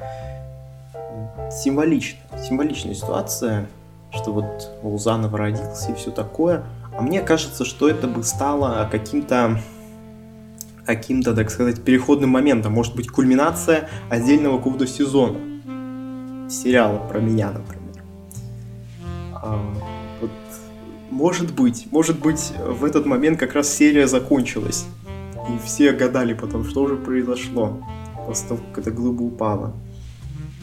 символичная, 1.50 2.20
символичная 2.38 2.92
ситуация, 2.92 3.66
что 4.12 4.32
вот, 4.32 4.70
мол, 4.82 4.98
заново 4.98 5.38
родился 5.38 5.92
и 5.92 5.94
все 5.94 6.10
такое. 6.10 6.62
А 6.96 7.00
мне 7.00 7.22
кажется, 7.22 7.64
что 7.64 7.88
это 7.88 8.06
бы 8.06 8.22
стало 8.22 8.86
каким-то 8.90 9.58
каким-то, 10.84 11.34
так 11.34 11.50
сказать, 11.50 11.82
переходным 11.82 12.28
моментом. 12.28 12.74
Может 12.74 12.94
быть, 12.94 13.08
кульминация 13.08 13.88
отдельного 14.10 14.58
какого-то 14.58 14.86
сезона. 14.86 15.38
Сериала 16.50 16.98
про 16.98 17.20
меня, 17.20 17.50
например. 17.50 17.83
Вот, 20.20 20.30
может 21.10 21.54
быть, 21.54 21.86
может 21.90 22.18
быть, 22.18 22.52
в 22.58 22.84
этот 22.84 23.06
момент 23.06 23.38
как 23.38 23.54
раз 23.54 23.72
серия 23.72 24.06
закончилась. 24.06 24.86
И 25.48 25.58
все 25.64 25.92
гадали 25.92 26.34
потом, 26.34 26.64
что 26.64 26.86
же 26.86 26.96
произошло 26.96 27.80
после 28.26 28.48
того, 28.48 28.60
как 28.70 28.78
эта 28.78 28.90
глыба 28.90 29.22
упала. 29.22 29.74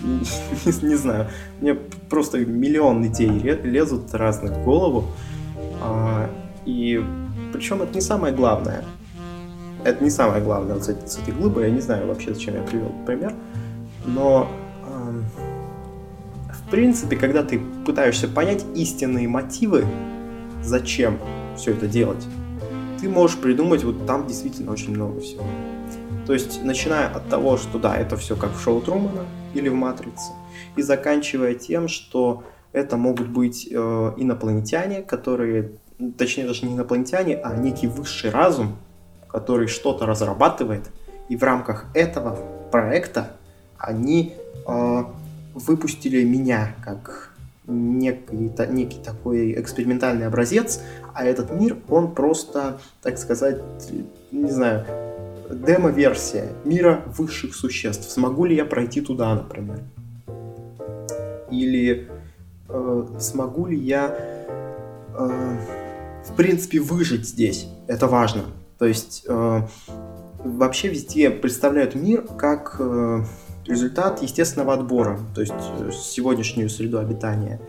Не, 0.82 0.96
знаю, 0.96 1.28
мне 1.60 1.76
просто 1.76 2.40
миллион 2.40 3.06
идей 3.06 3.30
лезут 3.30 4.14
разных 4.14 4.54
в 4.54 4.64
голову. 4.64 5.06
А, 5.82 6.30
и 6.66 7.04
причем 7.54 7.82
это 7.84 7.94
не 7.94 8.02
самое 8.02 8.34
главное 8.34 8.84
это 9.84 10.04
не 10.04 10.10
самое 10.10 10.44
главное 10.44 10.80
с, 10.80 10.86
с 10.86 11.18
этой 11.18 11.34
глыбой. 11.34 11.66
Я 11.66 11.70
не 11.72 11.82
знаю 11.82 12.08
вообще, 12.08 12.34
зачем 12.34 12.56
я 12.56 12.62
привел 12.62 12.92
пример. 13.06 13.34
Но 14.06 14.48
принципе, 16.72 17.18
когда 17.18 17.44
ты 17.44 17.62
пытаешься 17.86 18.28
понять 18.28 18.66
истинные 18.76 19.28
мотивы, 19.28 19.86
зачем 20.64 21.20
все 21.56 21.72
это 21.72 21.88
делать, 21.88 22.26
ты 23.00 23.10
можешь 23.10 23.38
придумать, 23.38 23.84
вот 23.84 24.06
там 24.06 24.26
действительно 24.26 24.72
очень 24.72 24.96
много 24.96 25.20
всего. 25.20 25.44
То 26.26 26.34
есть, 26.34 26.64
начиная 26.64 27.08
от 27.08 27.28
того, 27.30 27.58
что 27.58 27.78
да, 27.78 27.98
это 27.98 28.16
все 28.16 28.36
как 28.36 28.54
в 28.54 28.62
шоу 28.62 28.80
Трумана 28.82 29.26
или 29.54 29.70
в 29.70 29.74
Матрице, 29.74 30.32
и 30.76 30.82
заканчивая 30.82 31.56
тем, 31.56 31.88
что 31.88 32.44
это 32.72 32.96
могут 32.96 33.28
быть 33.28 33.68
э, 33.70 34.14
инопланетяне, 34.18 35.02
которые, 35.02 35.72
точнее 36.18 36.48
даже 36.48 36.66
не 36.66 36.74
инопланетяне, 36.74 37.36
а 37.36 37.56
некий 37.56 37.88
высший 37.88 38.30
разум, 38.30 38.78
который 39.28 39.68
что-то 39.68 40.06
разрабатывает, 40.06 40.90
и 41.28 41.36
в 41.36 41.44
рамках 41.44 41.86
этого 41.94 42.38
проекта 42.72 43.36
они 43.78 44.36
э, 44.68 45.04
выпустили 45.54 46.24
меня 46.24 46.76
как 46.84 47.32
некий, 47.68 48.52
некий 48.70 49.00
такой 49.00 49.60
экспериментальный 49.60 50.28
образец, 50.28 50.82
а 51.14 51.24
этот 51.26 51.52
мир, 51.52 51.78
он 51.90 52.14
просто, 52.14 52.80
так 53.02 53.18
сказать, 53.18 53.62
не 54.32 54.52
знаю, 54.52 54.86
демо-версия 55.50 56.50
мира 56.64 57.04
высших 57.18 57.56
существ. 57.56 58.10
Смогу 58.10 58.46
ли 58.46 58.56
я 58.56 58.66
пройти 58.66 59.02
туда, 59.02 59.36
например? 59.36 59.80
Или 61.52 62.10
э, 62.70 63.06
смогу 63.20 63.66
ли 63.66 63.78
я, 63.78 64.16
э, 65.18 65.58
в 66.30 66.36
принципе, 66.36 66.80
выжить 66.80 67.28
здесь? 67.28 67.68
Это 67.88 68.08
важно. 68.08 68.44
То 68.80 68.86
есть 68.86 69.26
э, 69.28 69.62
вообще 70.44 70.88
везде 70.88 71.30
представляют 71.30 71.96
мир 71.96 72.24
как 72.38 72.78
э, 72.80 73.24
результат 73.66 74.22
естественного 74.22 74.74
отбора, 74.74 75.20
то 75.34 75.42
есть 75.42 75.54
э, 75.80 75.92
сегодняшнюю 75.92 76.70
среду 76.70 77.00
обитания, 77.00 77.60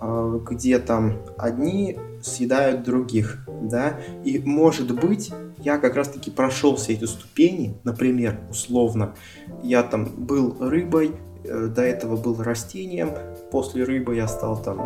э, 0.00 0.40
где 0.48 0.78
там 0.78 1.18
одни 1.36 1.98
съедают 2.22 2.82
других, 2.82 3.46
да, 3.62 3.98
и 4.24 4.38
может 4.38 4.94
быть 4.94 5.32
я 5.58 5.78
как 5.78 5.94
раз-таки 5.94 6.30
прошел 6.30 6.76
все 6.76 6.94
эти 6.94 7.04
ступени, 7.04 7.76
например, 7.84 8.38
условно, 8.50 9.14
я 9.62 9.82
там 9.82 10.06
был 10.06 10.56
рыбой, 10.58 11.12
э, 11.44 11.66
до 11.66 11.82
этого 11.82 12.16
был 12.16 12.42
растением, 12.42 13.12
после 13.50 13.84
рыбы 13.84 14.16
я 14.16 14.26
стал 14.28 14.62
там 14.62 14.78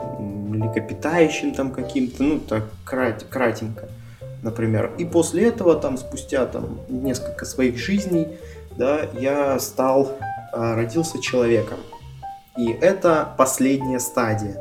млекопитающим 0.48 1.54
там 1.54 1.70
каким-то, 1.70 2.22
ну 2.22 2.40
так 2.40 2.64
крат, 2.84 3.24
кратенько 3.28 3.88
например. 4.44 4.92
И 4.98 5.04
после 5.04 5.48
этого, 5.48 5.74
там, 5.74 5.96
спустя 5.96 6.46
там, 6.46 6.78
несколько 6.88 7.46
своих 7.46 7.78
жизней, 7.78 8.28
да, 8.76 9.08
я 9.18 9.58
стал, 9.58 10.16
а, 10.52 10.74
родился 10.74 11.20
человеком. 11.20 11.78
И 12.56 12.70
это 12.70 13.34
последняя 13.36 14.00
стадия 14.00 14.56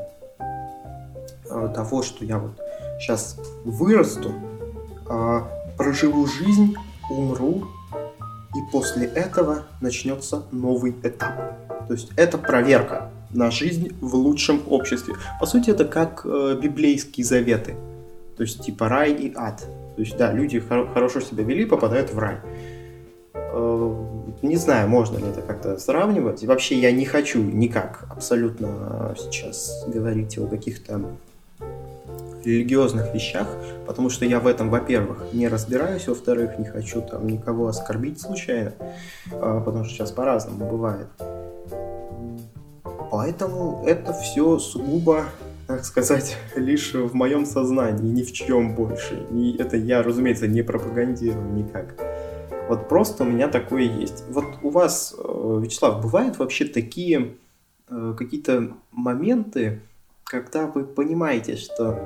а, 1.50 1.68
того, 1.68 2.02
что 2.02 2.26
я 2.26 2.40
вот 2.40 2.60
сейчас 3.00 3.38
вырасту, 3.66 4.32
а, 5.08 5.48
проживу 5.78 6.26
жизнь, 6.28 6.76
умру, 7.10 7.68
и 8.56 8.72
после 8.72 9.08
этого 9.08 9.64
начнется 9.82 10.44
новый 10.52 10.96
этап. 11.04 11.58
То 11.88 11.94
есть 11.94 12.12
это 12.16 12.38
проверка 12.38 13.10
на 13.32 13.52
жизнь 13.52 13.96
в 14.00 14.16
лучшем 14.16 14.62
обществе. 14.70 15.16
По 15.40 15.46
сути, 15.46 15.72
это 15.72 15.86
как 15.86 16.22
э, 16.24 16.58
библейские 16.62 17.26
заветы. 17.26 17.76
То 18.38 18.44
есть 18.44 18.64
типа 18.64 18.90
рай 18.90 19.12
и 19.12 19.34
ад. 19.36 19.66
То 19.96 20.02
есть 20.02 20.18
да, 20.18 20.32
люди 20.32 20.60
хор- 20.60 20.88
хорошо 20.94 21.20
себя 21.20 21.44
вели, 21.44 21.66
попадают 21.66 22.14
в 22.14 22.20
рай. 22.20 22.38
Э, 23.56 23.96
не 24.42 24.56
знаю, 24.56 24.90
можно 24.90 25.18
ли 25.18 25.28
это 25.28 25.42
как-то 25.42 25.78
сравнивать. 25.78 26.44
Вообще 26.44 26.80
я 26.80 26.92
не 26.92 27.06
хочу 27.06 27.42
никак 27.42 28.06
абсолютно 28.10 29.16
сейчас 29.18 29.86
говорить 29.88 30.38
о 30.40 30.48
каких-то 30.48 31.02
религиозных 32.44 33.14
вещах, 33.14 33.48
потому 33.86 34.10
что 34.10 34.26
я 34.26 34.40
в 34.40 34.48
этом, 34.48 34.70
во-первых, 34.70 35.28
не 35.34 35.48
разбираюсь, 35.48 36.08
во-вторых, 36.08 36.58
не 36.58 36.66
хочу 36.66 37.02
там 37.02 37.28
никого 37.28 37.68
оскорбить 37.68 38.20
случайно, 38.20 38.74
а, 39.32 39.62
потому 39.62 39.86
что 39.86 39.94
сейчас 39.94 40.12
по-разному 40.12 40.70
бывает. 40.70 41.08
Поэтому 43.12 43.84
это 43.86 44.12
все 44.14 44.58
сугубо, 44.60 45.26
так 45.68 45.86
сказать, 45.86 46.36
лишь 46.56 46.94
в 46.94 47.14
моем 47.14 47.46
сознании, 47.46 48.12
ни 48.12 48.24
в 48.24 48.34
чем 48.34 48.76
больше. 48.76 49.26
И 49.32 49.56
это 49.58 49.78
я, 49.78 50.02
разумеется, 50.04 50.48
не 50.48 50.64
пропагандирую 50.64 51.54
никак. 51.54 52.13
Вот 52.74 52.90
просто 52.90 53.22
у 53.22 53.28
меня 53.28 53.50
такое 53.50 53.84
есть. 53.84 54.24
Вот 54.32 54.46
у 54.64 54.72
вас, 54.72 55.14
э, 55.16 55.60
Вячеслав, 55.62 56.02
бывают 56.02 56.40
вообще 56.40 56.66
такие 56.66 57.36
э, 57.88 58.16
какие-то 58.18 58.74
моменты, 58.92 59.80
когда 60.24 60.66
вы 60.66 60.84
понимаете, 60.84 61.56
что 61.56 62.00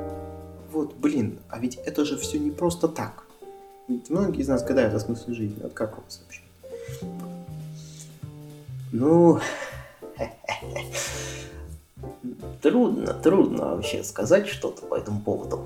вот, 0.74 0.94
блин, 0.96 1.40
а 1.48 1.60
ведь 1.60 1.76
это 1.76 2.04
же 2.04 2.18
все 2.18 2.38
не 2.38 2.52
просто 2.52 2.90
так. 2.90 3.24
Ведь 3.88 4.10
многие 4.10 4.42
из 4.42 4.50
нас 4.50 4.62
гадают 4.66 4.94
о 4.94 5.00
смысле 5.00 5.36
жизни. 5.36 5.58
Вот 5.64 5.72
как 5.72 5.98
у 5.98 6.02
вас 6.02 6.22
вообще? 6.22 6.42
Ну, 8.92 9.40
трудно, 12.62 13.14
трудно 13.14 13.76
вообще 13.76 14.04
сказать 14.04 14.48
что-то 14.48 14.86
по 14.86 14.96
этому 14.96 15.22
поводу. 15.22 15.66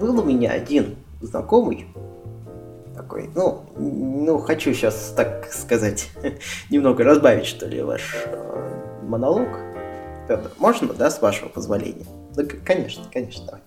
Был 0.00 0.20
у 0.20 0.24
меня 0.24 0.52
один 0.52 0.96
знакомый, 1.20 1.86
такой, 3.00 3.30
ну, 3.34 3.64
ну, 3.76 4.38
хочу 4.38 4.74
сейчас, 4.74 5.14
так 5.16 5.50
сказать, 5.52 6.10
немного 6.70 7.02
разбавить, 7.02 7.46
что 7.46 7.66
ли, 7.66 7.82
ваш 7.82 8.02
э, 8.26 9.00
монолог. 9.02 9.48
Петр, 10.28 10.50
можно, 10.58 10.92
да, 10.92 11.10
с 11.10 11.22
вашего 11.22 11.48
позволения? 11.48 12.04
Да, 12.34 12.44
конечно, 12.64 13.04
конечно, 13.10 13.46
давай. 13.46 13.62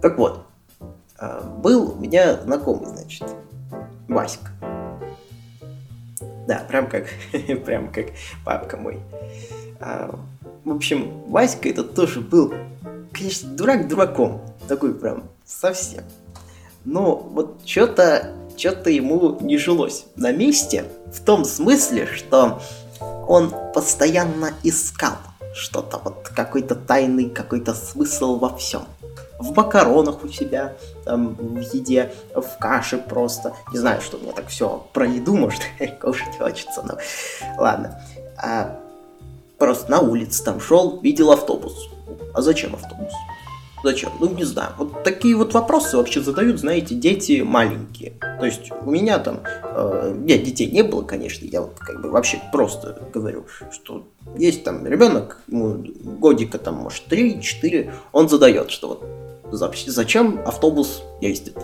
Так 0.00 0.18
вот, 0.18 0.44
э, 1.18 1.42
был 1.58 1.92
у 1.92 1.94
меня 1.96 2.36
знакомый, 2.36 2.86
значит, 2.86 3.24
Васька. 4.06 4.50
Да, 6.46 6.64
прям 6.68 6.88
как, 6.88 7.06
прям 7.64 7.90
как 7.90 8.06
папка 8.44 8.76
мой. 8.76 9.00
А, 9.80 10.16
в 10.64 10.70
общем, 10.70 11.24
Васька 11.28 11.68
этот 11.68 11.96
тоже 11.96 12.20
был, 12.20 12.54
конечно, 13.12 13.50
дурак 13.50 13.88
дураком. 13.88 14.42
Такой 14.68 14.94
прям 14.94 15.24
совсем. 15.44 16.04
Но 16.86 17.16
вот 17.16 17.60
что-то 17.66 18.32
что-то 18.56 18.88
ему 18.88 19.36
не 19.40 19.58
жилось 19.58 20.06
на 20.16 20.32
месте, 20.32 20.84
в 21.12 21.20
том 21.20 21.44
смысле, 21.44 22.06
что 22.06 22.62
он 23.28 23.52
постоянно 23.74 24.52
искал 24.62 25.16
что-то, 25.54 26.00
вот 26.02 26.30
какой-то 26.34 26.74
тайный, 26.74 27.28
какой-то 27.28 27.74
смысл 27.74 28.38
во 28.38 28.54
всем. 28.56 28.84
В 29.38 29.54
макаронах 29.54 30.24
у 30.24 30.28
себя, 30.28 30.74
там, 31.04 31.34
в 31.34 31.60
еде, 31.74 32.12
в 32.34 32.58
каше 32.58 32.96
просто. 32.98 33.54
Не 33.72 33.78
знаю, 33.78 34.00
что 34.00 34.16
меня 34.16 34.32
так 34.32 34.46
все 34.48 34.86
про 34.94 35.06
еду, 35.06 35.36
может, 35.36 35.60
кушать 36.00 36.38
хочется, 36.38 36.82
но 36.82 36.96
ладно. 37.58 38.00
А, 38.38 38.78
просто 39.58 39.90
на 39.90 40.00
улице 40.00 40.42
там 40.42 40.60
шел, 40.60 41.00
видел 41.00 41.32
автобус. 41.32 41.74
А 42.32 42.40
зачем 42.40 42.74
автобус? 42.74 43.12
Зачем? 43.86 44.10
Ну, 44.18 44.28
не 44.34 44.42
знаю. 44.42 44.72
Вот 44.78 45.04
такие 45.04 45.36
вот 45.36 45.54
вопросы 45.54 45.96
вообще 45.96 46.20
задают, 46.20 46.58
знаете, 46.58 46.96
дети 46.96 47.42
маленькие. 47.42 48.14
То 48.40 48.44
есть 48.44 48.72
у 48.84 48.90
меня 48.90 49.20
там... 49.20 49.42
Э, 49.62 50.12
нет, 50.12 50.42
детей 50.42 50.68
не 50.68 50.82
было, 50.82 51.02
конечно. 51.02 51.44
Я 51.46 51.60
вот 51.60 51.78
как 51.78 52.02
бы 52.02 52.10
вообще 52.10 52.42
просто 52.50 53.00
говорю, 53.14 53.46
что 53.70 54.08
есть 54.36 54.64
там 54.64 54.84
ребенок, 54.84 55.38
ему 55.46 55.84
годика 56.18 56.58
там, 56.58 56.74
может, 56.74 57.04
3-4, 57.08 57.92
он 58.10 58.28
задает, 58.28 58.72
что 58.72 58.88
вот 58.88 59.04
зачем 59.86 60.40
автобус 60.44 61.04
ездит? 61.20 61.56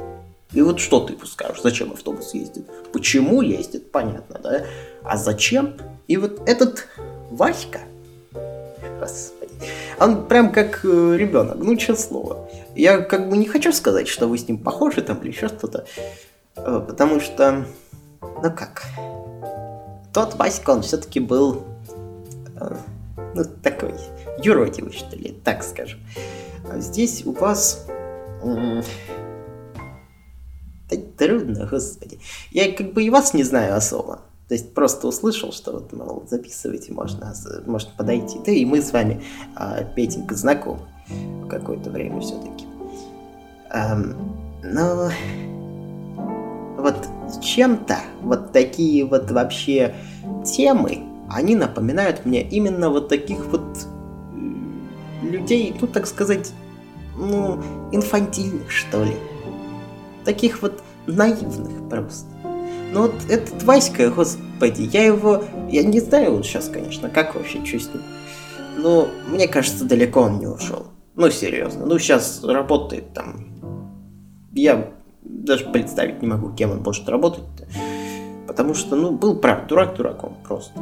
И 0.53 0.63
вот 0.63 0.79
что 0.79 1.01
ты 1.01 1.17
скажешь, 1.27 1.61
зачем 1.61 1.91
автобус 1.91 2.35
ездит? 2.35 2.67
Почему 2.93 3.43
ездит, 3.43 3.91
понятно, 3.91 4.39
да? 4.41 4.65
А 5.03 5.17
зачем? 5.17 5.75
И 6.07 6.17
вот 6.17 6.41
этот 6.49 6.87
Васька, 7.33 7.81
господи, 9.01 9.42
он 9.99 10.27
прям 10.27 10.53
как 10.53 10.85
э, 10.85 11.17
ребенок, 11.17 11.57
ну, 11.59 11.77
честное 11.77 12.09
слово. 12.09 12.49
Я 12.75 12.99
как 12.99 13.29
бы 13.29 13.37
не 13.37 13.47
хочу 13.47 13.73
сказать, 13.73 14.09
что 14.09 14.29
вы 14.29 14.39
с 14.39 14.49
ним 14.49 14.59
похожи 14.59 15.03
там 15.03 15.19
или 15.19 15.31
еще 15.31 15.49
что-то, 15.49 15.85
э, 16.57 16.85
потому 16.87 17.21
что, 17.21 17.67
ну 18.21 18.51
как, 18.51 18.85
тот 20.13 20.35
Васька, 20.35 20.71
он 20.71 20.83
все-таки 20.83 21.21
был, 21.21 21.65
э, 22.61 22.77
ну, 23.35 23.45
такой, 23.63 23.95
юродивый, 24.43 24.93
что 24.93 25.17
ли, 25.17 25.33
так 25.45 25.63
скажем. 25.63 26.01
А 26.71 26.79
здесь 26.79 27.25
у 27.27 27.33
вас... 27.33 27.87
Да 30.91 30.97
трудно, 31.17 31.67
господи. 31.67 32.19
Я 32.51 32.73
как 32.73 32.93
бы 32.93 33.05
и 33.05 33.11
вас 33.11 33.33
не 33.35 33.45
знаю 33.45 33.77
особо. 33.77 34.21
То 34.53 34.57
есть 34.57 34.75
просто 34.75 35.09
услышал, 35.09 35.51
что 35.51 35.73
вот, 35.73 35.95
мол, 35.95 36.25
записывайте, 36.29 36.93
можно, 36.93 37.33
можно 37.65 37.91
подойти. 37.97 38.39
Да 38.45 38.53
и 38.53 38.67
мы 38.67 38.83
с 38.83 38.93
вами, 38.93 39.23
а, 39.57 39.83
Петенька, 39.83 40.35
знакомы 40.35 40.83
какое-то 41.49 41.89
время 41.89 42.21
все-таки. 42.21 42.67
Эм, 43.71 44.15
но 44.63 45.09
вот 46.77 46.97
чем-то 47.41 47.97
вот 48.21 48.53
такие 48.53 49.07
вот 49.07 49.31
вообще 49.31 49.95
темы, 50.45 50.99
они 51.31 51.57
напоминают 51.57 52.27
мне 52.27 52.43
именно 52.43 52.91
вот 52.91 53.09
таких 53.09 53.47
вот 53.47 53.65
людей, 55.23 55.75
ну 55.81 55.87
так 55.87 56.07
сказать, 56.07 56.53
ну, 57.17 57.59
инфантильных, 57.91 58.71
что 58.71 59.03
ли. 59.03 59.17
Таких 60.27 60.61
вот 60.61 60.83
наивных 61.07 61.89
просто. 61.89 62.32
Ну 62.93 63.03
вот 63.03 63.15
этот 63.31 63.63
Васька, 63.63 64.11
господи, 64.11 64.83
я 64.93 65.07
его... 65.07 65.43
Я 65.71 65.83
не 65.83 65.99
знаю 65.99 66.37
вот 66.37 66.45
сейчас, 66.45 66.69
конечно, 66.69 67.09
как 67.09 67.35
вообще, 67.35 67.59
ним. 67.59 68.03
Но 68.77 69.09
мне 69.29 69.49
кажется, 69.49 69.87
далеко 69.87 70.21
он 70.21 70.39
не 70.39 70.47
ушел. 70.47 70.89
Ну, 71.15 71.31
серьезно. 71.31 71.87
Ну, 71.87 71.99
сейчас 71.99 72.45
работает 72.45 73.15
там... 73.15 73.47
Я 74.53 74.91
даже 75.23 75.65
представить 75.71 76.21
не 76.21 76.29
могу, 76.29 76.51
кем 76.51 76.71
он 76.71 76.83
может 76.83 77.09
работать. 77.09 77.45
-то. 77.57 77.67
Потому 78.47 78.75
что, 78.75 78.95
ну, 78.97 79.11
был 79.11 79.37
прав, 79.37 79.67
дурак 79.67 79.97
дураком 79.97 80.37
просто. 80.47 80.79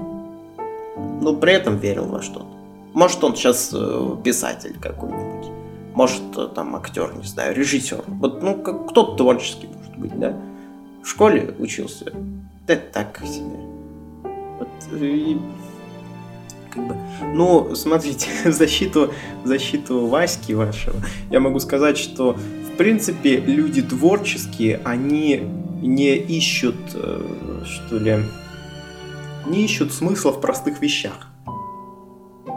Но 1.20 1.36
при 1.36 1.52
этом 1.52 1.76
верил 1.76 2.06
во 2.06 2.22
что-то. 2.22 2.46
Может, 2.92 3.22
он 3.22 3.36
сейчас 3.36 3.70
э, 3.72 4.16
писатель 4.24 4.76
какой-нибудь. 4.80 5.48
Может, 5.94 6.22
э, 6.36 6.48
там 6.52 6.74
актер, 6.74 7.14
не 7.14 7.22
знаю, 7.22 7.54
режиссер. 7.54 8.02
Вот, 8.08 8.42
ну, 8.42 8.60
как 8.60 8.88
кто-то 8.88 9.16
творческий, 9.16 9.68
может 9.68 9.96
быть, 9.96 10.18
да? 10.18 10.34
В 11.02 11.08
школе 11.08 11.54
учился. 11.58 12.12
Да 12.66 12.76
так 12.76 13.20
себе. 13.24 13.58
Вот, 14.58 14.68
и, 15.00 15.38
как 16.70 16.86
бы, 16.86 16.96
ну, 17.34 17.74
смотрите, 17.74 18.28
защиту, 18.50 19.12
защиту 19.44 20.06
Васьки 20.06 20.52
вашего, 20.52 20.96
я 21.30 21.40
могу 21.40 21.58
сказать, 21.60 21.98
что, 21.98 22.32
в 22.72 22.76
принципе, 22.76 23.38
люди 23.38 23.82
творческие, 23.82 24.80
они 24.84 25.42
не 25.82 26.16
ищут, 26.16 26.76
э, 26.94 27.62
что 27.64 27.98
ли, 27.98 28.18
не 29.46 29.64
ищут 29.64 29.92
смысла 29.92 30.32
в 30.32 30.40
простых 30.40 30.80
вещах. 30.80 31.28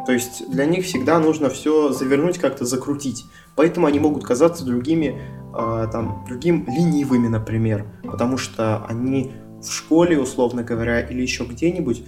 То 0.06 0.12
есть 0.12 0.50
для 0.50 0.66
них 0.66 0.86
всегда 0.86 1.20
нужно 1.20 1.50
все 1.50 1.94
завернуть, 1.94 2.38
как-то 2.38 2.66
закрутить. 2.66 3.26
Поэтому 3.56 3.88
они 3.88 4.00
могут 4.00 4.24
казаться 4.24 4.66
другими, 4.66 5.22
э, 5.56 5.88
там, 5.92 6.26
другим 6.28 6.66
ленивыми, 6.68 7.28
например. 7.28 7.86
Потому 8.04 8.38
что 8.38 8.86
они 8.88 9.32
в 9.62 9.72
школе, 9.72 10.20
условно 10.20 10.64
говоря, 10.64 11.00
или 11.02 11.22
еще 11.22 11.46
где-нибудь, 11.46 12.04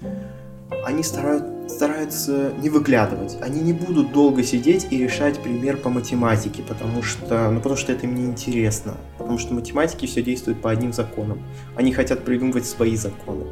они 0.86 1.04
старают, 1.04 1.72
стараются 1.72 2.54
не 2.62 2.70
выглядывать. 2.70 3.38
Они 3.42 3.62
не 3.62 3.74
будут 3.74 4.12
долго 4.12 4.44
сидеть 4.44 4.88
и 4.92 4.98
решать 4.98 5.40
пример 5.40 5.78
по 5.78 5.90
математике, 5.90 6.64
потому 6.64 7.02
что, 7.04 7.50
ну, 7.52 7.58
потому 7.58 7.76
что 7.76 7.92
это 7.92 8.06
им 8.06 8.16
не 8.16 8.26
интересно. 8.26 8.94
Потому 9.18 9.38
что 9.38 9.54
математики 9.54 10.06
все 10.06 10.22
действуют 10.22 10.62
по 10.62 10.72
одним 10.72 10.94
законам. 10.94 11.40
Они 11.76 11.94
хотят 11.94 12.24
придумывать 12.24 12.66
свои 12.66 12.96
законы. 12.96 13.46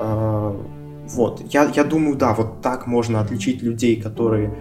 Э, 0.00 0.56
вот, 1.08 1.42
я, 1.52 1.70
я 1.74 1.84
думаю, 1.84 2.16
да, 2.16 2.34
вот 2.34 2.60
так 2.60 2.86
можно 2.86 3.20
отличить 3.20 3.62
людей, 3.62 4.00
которые 4.00 4.54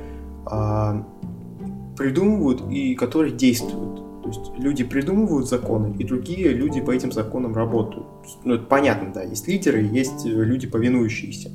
э, 0.50 1.04
придумывают 1.98 2.62
и 2.72 2.96
которые 2.96 3.34
действуют. 3.34 4.24
То 4.24 4.30
есть 4.30 4.52
люди 4.58 4.84
придумывают 4.84 5.48
законы, 5.48 5.96
и 5.98 6.04
другие 6.04 6.50
люди 6.50 6.82
по 6.82 6.92
этим 6.92 7.12
законам 7.12 7.56
работают. 7.56 8.08
Ну, 8.44 8.56
это 8.56 8.66
понятно, 8.66 9.12
да, 9.14 9.24
есть 9.24 9.48
лидеры, 9.48 9.82
есть 9.82 10.26
э, 10.26 10.30
люди, 10.30 10.68
повинующиеся. 10.68 11.52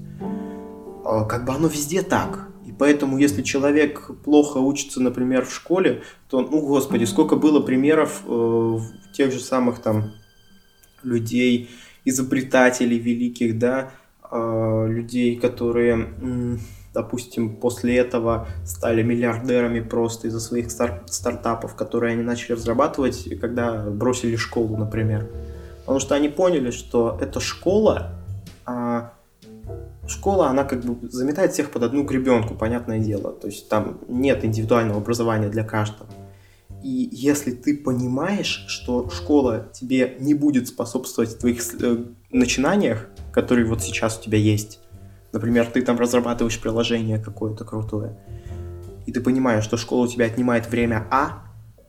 А, 1.05 1.25
как 1.25 1.45
бы 1.45 1.53
оно 1.53 1.69
везде 1.69 2.03
так. 2.03 2.49
И 2.67 2.73
поэтому, 2.73 3.19
если 3.19 3.43
человек 3.43 4.11
плохо 4.25 4.59
учится, 4.59 5.03
например, 5.03 5.45
в 5.45 5.55
школе, 5.55 6.03
то, 6.31 6.41
ну, 6.41 6.61
господи, 6.61 7.05
сколько 7.05 7.37
было 7.37 7.61
примеров 7.61 8.23
э, 8.27 8.79
тех 9.13 9.33
же 9.33 9.41
самых 9.41 9.81
там 9.81 10.13
людей, 11.03 11.69
изобретателей 12.05 12.99
великих, 12.99 13.59
да, 13.59 13.93
э, 14.31 14.87
людей, 14.89 15.37
которые, 15.37 16.09
э, 16.21 16.57
допустим, 16.95 17.57
после 17.57 17.97
этого 17.97 18.47
стали 18.65 19.03
миллиардерами 19.03 19.81
просто 19.81 20.29
из-за 20.29 20.41
своих 20.41 20.71
стар- 20.71 21.03
стартапов, 21.07 21.75
которые 21.75 22.13
они 22.13 22.23
начали 22.23 22.53
разрабатывать, 22.53 23.29
когда 23.41 23.85
бросили 23.85 24.37
школу, 24.37 24.77
например. 24.77 25.31
Потому 25.81 26.01
что 26.01 26.15
они 26.15 26.29
поняли, 26.29 26.71
что 26.71 27.19
эта 27.21 27.41
школа, 27.41 28.15
э, 28.67 29.03
школа, 30.07 30.49
она 30.49 30.65
как 30.65 30.85
бы 30.85 31.09
заметает 31.11 31.53
всех 31.53 31.71
под 31.71 31.83
одну 31.83 32.05
гребенку, 32.05 32.55
понятное 32.55 32.99
дело. 32.99 33.33
То 33.33 33.49
есть 33.49 33.69
там 33.69 33.99
нет 34.09 34.45
индивидуального 34.45 35.01
образования 35.01 35.49
для 35.49 35.65
каждого. 35.65 36.09
И 36.83 37.09
если 37.13 37.53
ты 37.53 37.77
понимаешь, 37.77 38.65
что 38.67 39.09
школа 39.11 39.69
тебе 39.73 40.17
не 40.19 40.35
будет 40.35 40.67
способствовать 40.69 41.31
в 41.31 41.39
твоих 41.39 41.63
э, 41.81 42.05
начинаниях, 42.31 43.09
которые 43.33 43.67
вот 43.67 43.83
сейчас 43.83 44.19
у 44.19 44.23
тебя 44.23 44.39
есть, 44.39 44.81
например, 45.33 45.67
ты 45.67 45.83
там 45.83 45.99
разрабатываешь 45.99 46.61
приложение 46.61 47.19
какое-то 47.19 47.65
крутое, 47.65 48.17
и 49.07 49.13
ты 49.13 49.21
понимаешь, 49.21 49.65
что 49.65 49.77
школа 49.77 50.05
у 50.05 50.09
тебя 50.09 50.27
отнимает 50.27 50.71
время 50.71 51.07
А, 51.11 51.45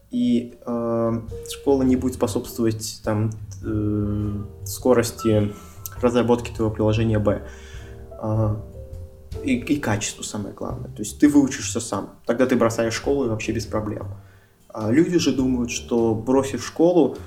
и 0.10 0.56
э, 0.66 1.22
школа 1.50 1.84
не 1.84 1.96
будет 1.96 2.14
способствовать 2.14 3.02
там 3.04 3.32
э, 3.64 4.44
скорости 4.64 5.52
разработки 6.02 6.52
твоего 6.52 6.72
приложения 6.74 7.18
Б. 7.18 7.48
Э, 8.22 8.56
и, 9.44 9.56
и 9.58 9.80
качеству 9.80 10.24
самое 10.24 10.54
главное. 10.54 10.92
То 10.92 11.02
есть 11.02 11.20
ты 11.20 11.28
выучишься 11.28 11.80
сам. 11.80 12.12
Тогда 12.26 12.46
ты 12.46 12.56
бросаешь 12.56 12.94
школу 12.94 13.26
и 13.26 13.30
вообще 13.30 13.52
без 13.52 13.66
проблем. 13.66 14.08
А 14.70 14.92
люди 14.92 15.18
же 15.18 15.34
думают, 15.34 15.72
что 15.72 16.14
бросив 16.16 16.66
школу, 16.66 17.18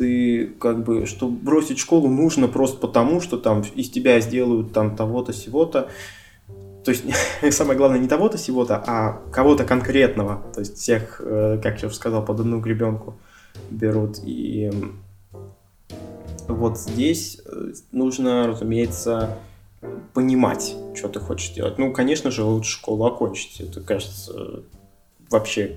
ты 0.00 0.46
как 0.58 0.82
бы, 0.82 1.04
что 1.04 1.28
бросить 1.28 1.78
школу 1.78 2.08
нужно 2.08 2.48
просто 2.48 2.78
потому, 2.78 3.20
что 3.20 3.36
там 3.36 3.60
из 3.74 3.90
тебя 3.90 4.18
сделают 4.20 4.72
там 4.72 4.96
того-то, 4.96 5.34
сего-то. 5.34 5.90
То 6.86 6.90
есть 6.90 7.04
самое 7.54 7.76
главное 7.76 7.98
не 7.98 8.08
того-то, 8.08 8.38
сего-то, 8.38 8.82
а 8.86 9.20
кого-то 9.30 9.64
конкретного. 9.64 10.42
То 10.54 10.60
есть 10.60 10.78
всех, 10.78 11.20
э, 11.22 11.60
как 11.62 11.82
я 11.82 11.88
уже 11.88 11.96
сказал, 11.96 12.24
под 12.24 12.40
одну 12.40 12.60
гребенку 12.60 13.18
берут. 13.70 14.20
И 14.24 14.70
вот 16.48 16.78
здесь 16.78 17.38
э, 17.44 17.72
нужно, 17.92 18.46
разумеется, 18.46 19.36
понимать, 20.14 20.74
что 20.94 21.08
ты 21.08 21.20
хочешь 21.20 21.50
делать. 21.50 21.76
Ну, 21.76 21.92
конечно 21.92 22.30
же, 22.30 22.42
лучше 22.42 22.70
школу 22.70 23.04
окончить. 23.04 23.60
Это, 23.60 23.82
кажется, 23.82 24.62
вообще. 25.30 25.76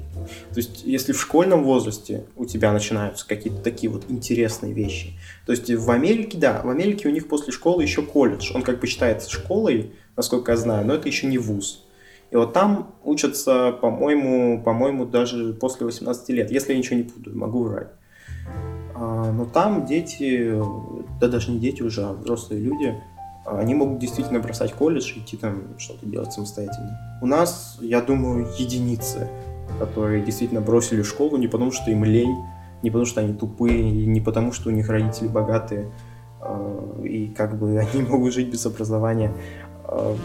То 0.49 0.57
есть, 0.57 0.83
если 0.83 1.13
в 1.13 1.21
школьном 1.21 1.63
возрасте 1.63 2.25
у 2.35 2.45
тебя 2.45 2.73
начинаются 2.73 3.27
какие-то 3.27 3.61
такие 3.61 3.91
вот 3.91 4.05
интересные 4.09 4.73
вещи. 4.73 5.13
То 5.45 5.51
есть, 5.51 5.69
в 5.69 5.91
Америке, 5.91 6.37
да, 6.37 6.61
в 6.63 6.69
Америке 6.69 7.07
у 7.07 7.11
них 7.11 7.27
после 7.27 7.53
школы 7.53 7.83
еще 7.83 8.01
колледж. 8.01 8.51
Он 8.55 8.63
как 8.63 8.79
бы 8.79 8.87
считается 8.87 9.29
школой, 9.29 9.93
насколько 10.15 10.51
я 10.51 10.57
знаю, 10.57 10.85
но 10.85 10.95
это 10.95 11.07
еще 11.07 11.27
не 11.27 11.37
вуз. 11.37 11.85
И 12.31 12.35
вот 12.35 12.51
там 12.51 12.95
учатся, 13.03 13.71
по-моему, 13.73 14.61
по-моему, 14.63 15.05
даже 15.05 15.53
после 15.53 15.85
18 15.85 16.29
лет, 16.29 16.51
если 16.51 16.73
я 16.73 16.79
ничего 16.79 16.97
не 16.97 17.03
буду, 17.03 17.37
могу 17.37 17.63
врать. 17.63 17.89
А, 18.95 19.31
но 19.31 19.45
там 19.45 19.85
дети, 19.85 20.51
да 21.21 21.27
даже 21.27 21.51
не 21.51 21.59
дети 21.59 21.83
уже, 21.83 22.03
а 22.03 22.13
взрослые 22.13 22.59
люди, 22.59 22.95
они 23.45 23.75
могут 23.75 23.99
действительно 23.99 24.39
бросать 24.39 24.73
колледж 24.73 25.13
и 25.15 25.19
идти 25.19 25.37
там 25.37 25.77
что-то 25.77 26.05
делать 26.05 26.31
самостоятельно. 26.31 27.19
У 27.21 27.25
нас, 27.25 27.77
я 27.81 28.01
думаю, 28.01 28.47
единицы, 28.57 29.29
которые 29.80 30.23
действительно 30.23 30.62
бросили 30.62 31.02
школу 31.04 31.38
не 31.38 31.47
потому, 31.47 31.71
что 31.71 31.91
им 31.91 32.04
лень, 32.04 32.36
не 32.82 32.89
потому, 32.89 33.06
что 33.06 33.21
они 33.21 33.34
тупые, 33.34 34.06
не 34.06 34.21
потому, 34.21 34.52
что 34.52 34.69
у 34.69 34.71
них 34.71 34.89
родители 34.89 35.28
богатые, 35.28 35.91
а, 36.41 37.02
и 37.04 37.28
как 37.28 37.58
бы 37.58 37.80
они 37.93 38.04
могут 38.04 38.34
жить 38.34 38.49
без 38.49 38.65
образования, 38.65 39.34
а, 39.86 40.15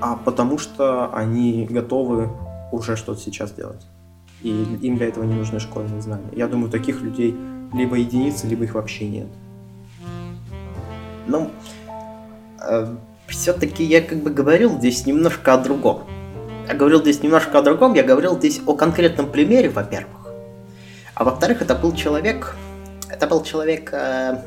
а 0.00 0.16
потому 0.16 0.58
что 0.58 1.12
они 1.14 1.66
готовы 1.68 2.30
уже 2.72 2.96
что-то 2.96 3.20
сейчас 3.20 3.52
делать. 3.52 3.86
И 4.42 4.50
им 4.82 4.96
для 4.96 5.08
этого 5.08 5.24
не 5.24 5.34
нужны 5.34 5.60
школьные 5.60 6.02
знания. 6.02 6.28
Я 6.32 6.46
думаю, 6.46 6.70
таких 6.70 7.00
людей 7.00 7.34
либо 7.72 7.96
единицы, 7.96 8.46
либо 8.46 8.64
их 8.64 8.74
вообще 8.74 9.08
нет. 9.08 9.26
Ну, 11.26 11.50
э, 12.60 12.94
все-таки 13.26 13.82
я 13.82 14.00
как 14.00 14.22
бы 14.22 14.30
говорил 14.30 14.78
здесь 14.78 15.06
немножко 15.06 15.54
о 15.54 15.58
другом. 15.58 16.02
Я 16.68 16.74
говорил 16.74 17.00
здесь 17.00 17.22
немножко 17.22 17.58
о 17.58 17.62
другом, 17.62 17.94
я 17.94 18.02
говорил 18.02 18.36
здесь 18.36 18.60
о 18.66 18.74
конкретном 18.74 19.30
примере, 19.30 19.68
во-первых. 19.68 20.26
А 21.14 21.24
во-вторых, 21.24 21.62
это 21.62 21.74
был 21.74 21.94
человек, 21.94 22.56
это 23.08 23.26
был 23.26 23.42
человек 23.42 23.90
э, 23.92 24.42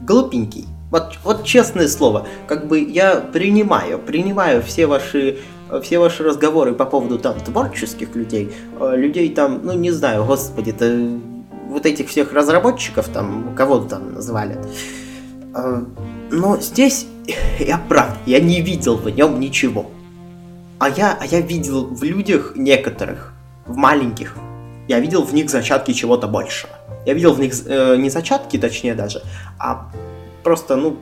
глупенький. 0.00 0.66
Вот, 0.90 1.18
вот 1.24 1.44
честное 1.44 1.88
слово, 1.88 2.26
как 2.46 2.66
бы 2.66 2.80
я 2.80 3.16
принимаю, 3.16 3.98
принимаю 3.98 4.62
все 4.62 4.86
ваши 4.86 5.38
все 5.82 5.98
ваши 5.98 6.22
разговоры 6.22 6.72
по 6.72 6.86
поводу 6.86 7.18
там 7.18 7.38
творческих 7.40 8.14
людей, 8.14 8.50
э, 8.80 8.96
людей 8.96 9.28
там, 9.34 9.60
ну 9.62 9.72
не 9.72 9.90
знаю, 9.90 10.24
господи, 10.24 10.70
это 10.70 11.18
вот 11.68 11.84
этих 11.84 12.08
всех 12.08 12.32
разработчиков 12.32 13.08
там, 13.08 13.54
кого 13.54 13.80
там 13.80 14.14
назвали. 14.14 14.56
Э, 15.54 15.82
но 16.30 16.56
здесь 16.58 17.06
я 17.58 17.78
прав, 17.88 18.16
я 18.24 18.40
не 18.40 18.62
видел 18.62 18.96
в 18.96 19.10
нем 19.10 19.38
ничего. 19.40 19.86
А 20.78 20.88
я, 20.88 21.16
а 21.20 21.26
я 21.26 21.40
видел 21.40 21.86
в 21.86 22.02
людях 22.04 22.52
некоторых, 22.54 23.32
в 23.66 23.76
маленьких, 23.76 24.36
я 24.86 25.00
видел 25.00 25.22
в 25.22 25.34
них 25.34 25.50
зачатки 25.50 25.92
чего-то 25.92 26.28
большего. 26.28 26.72
Я 27.04 27.14
видел 27.14 27.32
в 27.34 27.40
них 27.40 27.52
э, 27.66 27.96
не 27.96 28.10
зачатки, 28.10 28.58
точнее 28.58 28.94
даже, 28.94 29.22
а 29.58 29.90
просто, 30.42 30.76
ну, 30.76 30.98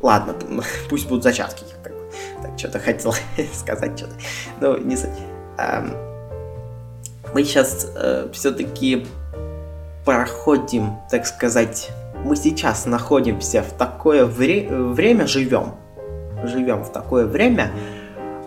ладно, 0.00 0.34
пусть 0.88 1.06
будут 1.06 1.22
зачатки. 1.22 1.64
Как 1.82 1.92
бы. 1.92 2.10
Так, 2.42 2.58
что-то 2.58 2.78
хотел 2.78 3.14
сказать, 3.52 3.98
что-то. 3.98 4.14
Ну, 4.60 4.78
не 4.78 4.96
суть. 4.96 5.10
Эм, 5.58 5.94
мы 7.34 7.44
сейчас 7.44 7.86
э, 7.94 8.28
все-таки 8.32 9.06
проходим, 10.04 10.96
так 11.10 11.26
сказать, 11.26 11.90
мы 12.24 12.36
сейчас 12.36 12.86
находимся 12.86 13.62
в 13.62 13.72
такое 13.72 14.24
вре- 14.24 14.68
время, 14.68 15.26
живем, 15.26 15.74
живем 16.44 16.84
в 16.84 16.92
такое 16.92 17.26
время, 17.26 17.70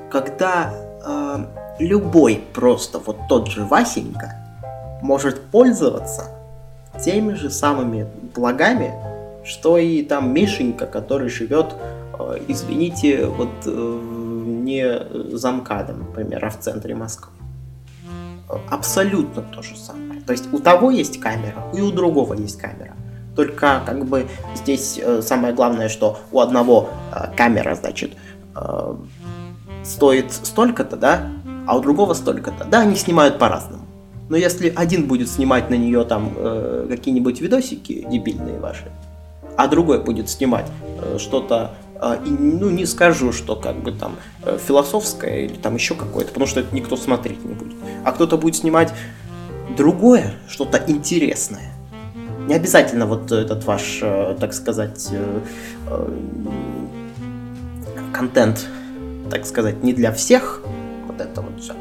когда 0.10 0.74
э, 1.06 1.46
любой 1.80 2.44
просто 2.54 3.00
вот 3.00 3.18
тот 3.28 3.48
же 3.48 3.66
Васенька 3.66 4.36
может 5.02 5.42
пользоваться 5.46 6.32
теми 7.04 7.34
же 7.34 7.50
самыми 7.50 8.08
благами, 8.36 8.94
что 9.44 9.78
и 9.78 10.04
там 10.04 10.34
Мишенька, 10.34 10.86
который 10.86 11.30
живет, 11.30 11.74
э, 12.20 12.38
извините, 12.48 13.26
вот 13.26 13.50
э, 13.66 14.00
не 14.68 15.38
за 15.38 15.52
МКАДом, 15.52 16.00
например, 16.00 16.44
а 16.46 16.50
в 16.50 16.60
центре 16.60 16.96
Москвы. 16.96 17.32
Абсолютно 18.70 19.42
то 19.42 19.62
же 19.62 19.76
самое. 19.78 20.22
То 20.22 20.32
есть 20.32 20.52
у 20.54 20.60
того 20.60 20.92
есть 20.92 21.20
камера, 21.20 21.66
и 21.74 21.82
у 21.82 21.92
другого 21.92 22.34
есть 22.34 22.58
камера. 22.58 22.94
Только 23.36 23.82
как 23.86 24.06
бы 24.06 24.28
здесь 24.56 25.00
э, 25.02 25.22
самое 25.22 25.54
главное, 25.54 25.90
что 25.90 26.20
у 26.32 26.40
одного 26.40 26.90
э, 27.14 27.36
камера, 27.36 27.76
значит, 27.76 28.14
э, 28.56 28.96
стоит 29.88 30.34
столько-то, 30.34 30.98
да, 30.98 31.30
а 31.66 31.78
у 31.78 31.82
другого 31.82 32.14
столько-то. 32.14 32.66
Да, 32.66 32.82
они 32.82 32.96
снимают 32.96 33.40
по-разному. 33.40 33.86
Но 34.30 34.36
если 34.36 34.72
один 34.76 35.08
будет 35.08 35.30
снимать 35.30 35.70
на 35.70 35.76
нее 35.76 36.04
там 36.04 36.34
э, 36.36 36.88
какие-нибудь 36.90 37.40
видосики 37.40 38.06
дебильные 38.10 38.60
ваши, 38.60 38.92
а 39.56 39.68
другой 39.68 40.04
будет 40.04 40.30
снимать 40.30 40.66
э, 41.02 41.18
что-то, 41.18 41.72
э, 41.96 42.18
ну 42.26 42.70
не 42.70 42.86
скажу, 42.86 43.32
что 43.32 43.56
как 43.56 43.78
бы 43.78 43.94
там 43.94 44.18
э, 44.44 44.58
философское 44.66 45.46
или 45.46 45.56
там 45.56 45.76
еще 45.76 45.96
какое-то, 45.96 46.30
потому 46.30 46.46
что 46.46 46.60
это 46.60 46.76
никто 46.76 46.98
смотреть 46.98 47.44
не 47.46 47.54
будет. 47.54 47.78
А 48.04 48.12
кто-то 48.12 48.38
будет 48.38 48.58
снимать 48.58 48.94
другое, 49.78 50.34
что-то 50.50 50.84
интересное 50.88 51.78
не 52.48 52.54
обязательно 52.54 53.06
вот 53.06 53.32
этот 53.32 53.66
ваш, 53.66 54.00
э, 54.02 54.36
так 54.40 54.54
сказать, 54.54 55.10
э, 55.12 55.40
э, 55.88 56.10
контент, 58.14 58.66
так 59.30 59.46
сказать, 59.46 59.84
не 59.84 59.94
для 59.94 60.12
всех, 60.12 60.62
вот 61.08 61.22
это 61.22 61.42
вот 61.42 61.62
все, 61.62 61.74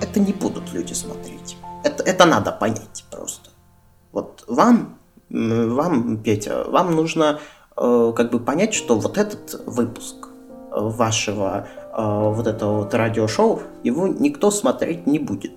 это 0.00 0.20
не 0.20 0.32
будут 0.32 0.72
люди 0.72 0.92
смотреть. 0.92 1.56
Это, 1.84 2.02
это 2.02 2.24
надо 2.24 2.52
понять 2.52 3.04
просто. 3.10 3.50
Вот 4.12 4.44
вам, 4.46 4.98
вам, 5.30 6.18
Петя, 6.18 6.64
вам 6.68 6.94
нужно 6.94 7.40
как 7.76 8.30
бы 8.30 8.40
понять, 8.40 8.74
что 8.74 8.98
вот 8.98 9.18
этот 9.18 9.62
выпуск 9.66 10.28
вашего 10.70 11.68
вот 11.92 12.46
этого 12.46 12.78
вот 12.78 12.94
радиошоу, 12.94 13.62
его 13.82 14.08
никто 14.08 14.50
смотреть 14.50 15.06
не 15.06 15.18
будет 15.18 15.52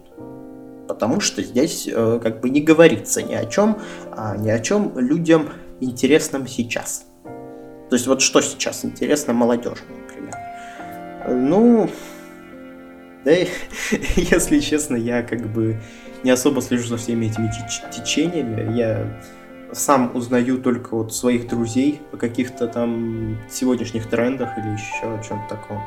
потому 0.92 1.22
что 1.22 1.42
здесь 1.42 1.88
э, 1.88 2.20
как 2.22 2.42
бы 2.42 2.50
не 2.50 2.60
говорится 2.60 3.22
ни 3.22 3.34
о 3.34 3.46
чем, 3.46 3.80
а 4.12 4.36
ни 4.36 4.50
о 4.50 4.60
чем 4.60 4.92
людям 5.00 5.50
интересном 5.80 6.48
сейчас. 6.48 7.06
То 7.92 7.96
есть 7.96 8.08
вот 8.08 8.22
что 8.22 8.40
сейчас 8.40 8.86
интересно 8.86 9.34
молодежи, 9.34 9.82
например. 9.90 10.34
Ну, 11.28 11.90
да, 13.26 13.32
если 14.16 14.60
честно, 14.60 14.96
я 14.96 15.24
как 15.24 15.46
бы 15.48 15.76
не 16.24 16.32
особо 16.32 16.62
слежу 16.62 16.88
за 16.88 16.96
всеми 16.96 17.26
этими 17.26 17.52
течениями. 17.92 18.78
Я 18.78 19.22
сам 19.74 20.16
узнаю 20.16 20.60
только 20.60 20.96
вот 20.96 21.14
своих 21.14 21.50
друзей 21.50 22.00
о 22.14 22.16
каких-то 22.16 22.70
там 22.70 23.38
сегодняшних 23.50 24.10
трендах 24.10 24.58
или 24.58 24.68
еще 24.68 25.14
о 25.14 25.22
чем-то 25.22 25.50
таком. 25.50 25.82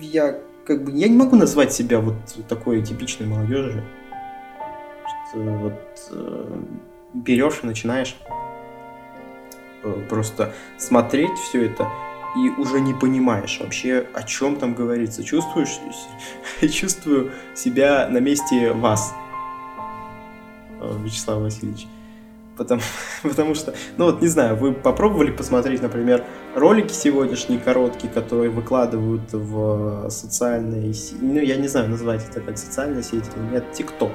Я 0.00 0.36
как 0.64 0.82
бы 0.82 0.90
я 0.90 1.06
не 1.06 1.16
могу 1.16 1.36
назвать 1.36 1.72
себя 1.72 2.00
вот 2.00 2.16
такой 2.48 2.82
типичной 2.82 3.28
молодежью. 3.28 3.84
Что 5.30 5.38
вот 5.38 6.08
э, 6.10 6.62
берешь 7.14 7.60
и 7.62 7.66
начинаешь 7.66 8.16
э, 8.28 8.45
просто 10.08 10.52
смотреть 10.78 11.36
все 11.38 11.66
это 11.66 11.88
и 12.36 12.50
уже 12.50 12.80
не 12.80 12.92
понимаешь 12.92 13.58
вообще, 13.60 14.06
о 14.12 14.22
чем 14.22 14.56
там 14.56 14.74
говорится. 14.74 15.24
Чувствуешь, 15.24 15.78
чувствую 16.72 17.32
себя 17.54 18.08
на 18.08 18.18
месте 18.18 18.72
вас, 18.72 19.14
э, 20.80 20.92
Вячеслав 21.02 21.40
Васильевич. 21.40 21.86
Потому, 22.56 22.82
потому 23.22 23.54
что, 23.54 23.74
ну 23.96 24.06
вот 24.06 24.20
не 24.20 24.28
знаю, 24.28 24.56
вы 24.56 24.72
попробовали 24.72 25.30
посмотреть, 25.30 25.82
например, 25.82 26.24
ролики 26.54 26.92
сегодняшние 26.92 27.58
короткие, 27.58 28.12
которые 28.12 28.50
выкладывают 28.50 29.32
в 29.32 30.10
социальные 30.10 30.92
сети, 30.92 31.18
ну 31.20 31.40
я 31.40 31.56
не 31.56 31.68
знаю, 31.68 31.88
назвать 31.88 32.26
это 32.28 32.40
как 32.40 32.58
социальная 32.58 33.02
сеть 33.02 33.24
или 33.34 33.54
нет, 33.54 33.72
ТикТок. 33.72 34.12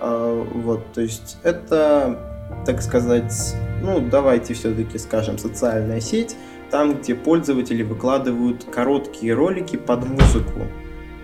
А, 0.00 0.44
вот, 0.54 0.92
то 0.92 1.00
есть 1.00 1.38
это, 1.42 2.35
так 2.64 2.82
сказать, 2.82 3.54
ну 3.82 4.00
давайте 4.00 4.54
все-таки 4.54 4.98
скажем, 4.98 5.38
социальная 5.38 6.00
сеть, 6.00 6.36
там, 6.70 6.94
где 6.94 7.14
пользователи 7.14 7.82
выкладывают 7.82 8.64
короткие 8.64 9.34
ролики 9.34 9.76
под 9.76 10.06
музыку. 10.06 10.60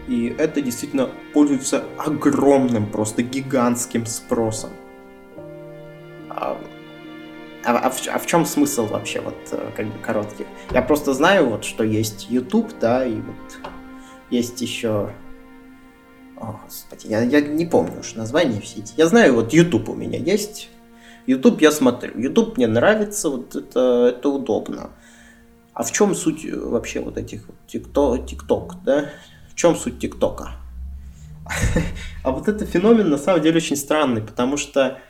И 0.09 0.35
это 0.37 0.61
действительно 0.61 1.11
пользуется 1.33 1.85
огромным, 1.99 2.87
просто 2.91 3.23
гигантским 3.23 4.07
спросом. 4.07 4.71
А, 6.29 6.59
а, 7.65 7.77
а, 7.79 7.91
в, 7.91 8.09
а 8.09 8.19
в 8.19 8.27
чем 8.27 8.45
смысл 8.45 8.87
вообще 8.87 9.21
вот 9.21 9.37
э, 9.53 9.71
как 9.77 9.87
бы 9.87 9.99
коротких? 10.01 10.47
Я 10.73 10.83
просто 10.83 11.15
знаю 11.15 11.51
вот, 11.51 11.65
что 11.65 11.85
есть 11.85 12.29
YouTube, 12.31 12.73
да, 12.81 13.05
и 13.07 13.15
вот 13.15 13.71
есть 14.31 14.61
еще... 14.61 15.13
О, 16.37 16.61
господи, 16.65 17.07
я, 17.07 17.23
я 17.23 17.41
не 17.41 17.67
помню 17.67 18.01
уж 18.01 18.15
название 18.15 18.61
все 18.61 18.81
эти. 18.81 18.95
Я 18.97 19.07
знаю, 19.07 19.35
вот 19.35 19.53
YouTube 19.53 19.89
у 19.91 19.95
меня 19.95 20.19
есть. 20.19 20.71
YouTube 21.27 21.61
я 21.61 21.71
смотрю. 21.71 22.19
YouTube 22.19 22.57
мне 22.57 22.67
нравится, 22.67 23.29
вот 23.29 23.55
это, 23.55 24.15
это 24.17 24.29
удобно. 24.29 24.91
А 25.75 25.83
в 25.83 25.93
чем 25.93 26.15
суть 26.15 26.45
э, 26.45 26.55
вообще 26.55 27.01
вот 27.01 27.17
этих 27.17 27.47
вот 27.47 27.57
TikTok, 27.67 28.27
TikTok, 28.27 28.73
да? 28.85 29.11
В 29.51 29.55
чем 29.55 29.77
суть 29.77 29.99
ТикТока? 29.99 30.53
А 32.25 32.31
вот 32.31 32.47
этот 32.47 32.69
феномен 32.69 33.11
на 33.11 33.19
самом 33.19 33.43
деле 33.43 33.57
очень 33.57 33.77
странный, 33.77 34.23
потому 34.23 34.57
что 34.57 35.01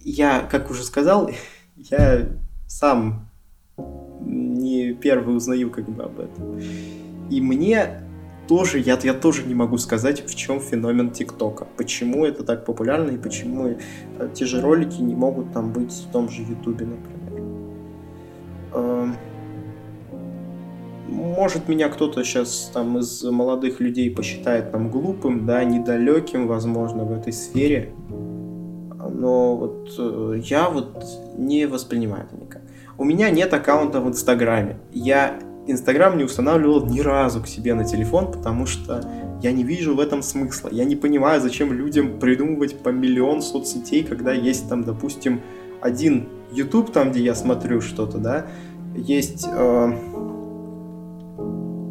я, 0.00 0.40
как 0.40 0.70
уже 0.70 0.82
сказал, 0.82 1.30
я 1.76 2.28
сам 2.66 3.28
не 3.76 4.94
первый 4.94 5.36
узнаю 5.36 5.70
как 5.70 5.88
бы 5.88 6.04
об 6.04 6.20
этом. 6.20 6.58
И 7.30 7.40
мне 7.40 8.02
тоже, 8.48 8.78
я, 8.78 8.98
я 9.02 9.14
тоже 9.14 9.44
не 9.44 9.54
могу 9.54 9.78
сказать, 9.78 10.24
в 10.26 10.34
чем 10.34 10.60
феномен 10.60 11.10
ТикТока. 11.10 11.66
Почему 11.76 12.24
это 12.24 12.44
так 12.44 12.64
популярно 12.64 13.10
и 13.10 13.16
почему 13.16 13.68
э, 13.68 13.76
те 14.34 14.44
же 14.44 14.60
ролики 14.60 15.00
не 15.00 15.14
могут 15.14 15.52
там 15.52 15.72
быть 15.72 15.92
в 15.92 16.10
том 16.10 16.28
же 16.28 16.42
Ютубе, 16.42 16.86
например. 16.86 17.42
Эм, 18.74 19.16
может, 21.08 21.68
меня 21.68 21.88
кто-то 21.88 22.24
сейчас 22.24 22.70
там 22.72 22.98
из 22.98 23.22
молодых 23.22 23.80
людей 23.80 24.10
посчитает 24.10 24.72
там 24.72 24.90
глупым, 24.90 25.46
да, 25.46 25.62
недалеким, 25.64 26.46
возможно, 26.46 27.04
в 27.04 27.12
этой 27.12 27.32
сфере 27.32 27.92
но 29.22 29.56
вот 29.56 29.94
э, 29.98 30.40
я 30.44 30.68
вот 30.68 31.04
не 31.36 31.66
воспринимаю 31.66 32.24
это 32.24 32.36
никак. 32.36 32.62
У 32.98 33.04
меня 33.04 33.30
нет 33.30 33.54
аккаунта 33.54 34.00
в 34.00 34.08
Инстаграме. 34.08 34.78
Я 34.92 35.38
Инстаграм 35.66 36.16
не 36.16 36.24
устанавливал 36.24 36.86
ни 36.86 37.00
разу 37.00 37.42
к 37.42 37.46
себе 37.46 37.74
на 37.74 37.84
телефон, 37.84 38.32
потому 38.32 38.66
что 38.66 39.08
я 39.42 39.52
не 39.52 39.64
вижу 39.64 39.94
в 39.94 40.00
этом 40.00 40.22
смысла. 40.22 40.68
Я 40.72 40.84
не 40.84 40.96
понимаю, 40.96 41.40
зачем 41.40 41.72
людям 41.72 42.18
придумывать 42.18 42.78
по 42.78 42.88
миллион 42.88 43.42
соцсетей, 43.42 44.04
когда 44.04 44.32
есть 44.32 44.68
там, 44.68 44.84
допустим, 44.84 45.40
один 45.80 46.28
YouTube, 46.52 46.92
там, 46.92 47.10
где 47.10 47.22
я 47.22 47.34
смотрю 47.34 47.80
что-то, 47.80 48.18
да, 48.18 48.46
есть 48.94 49.46
э, 49.48 49.92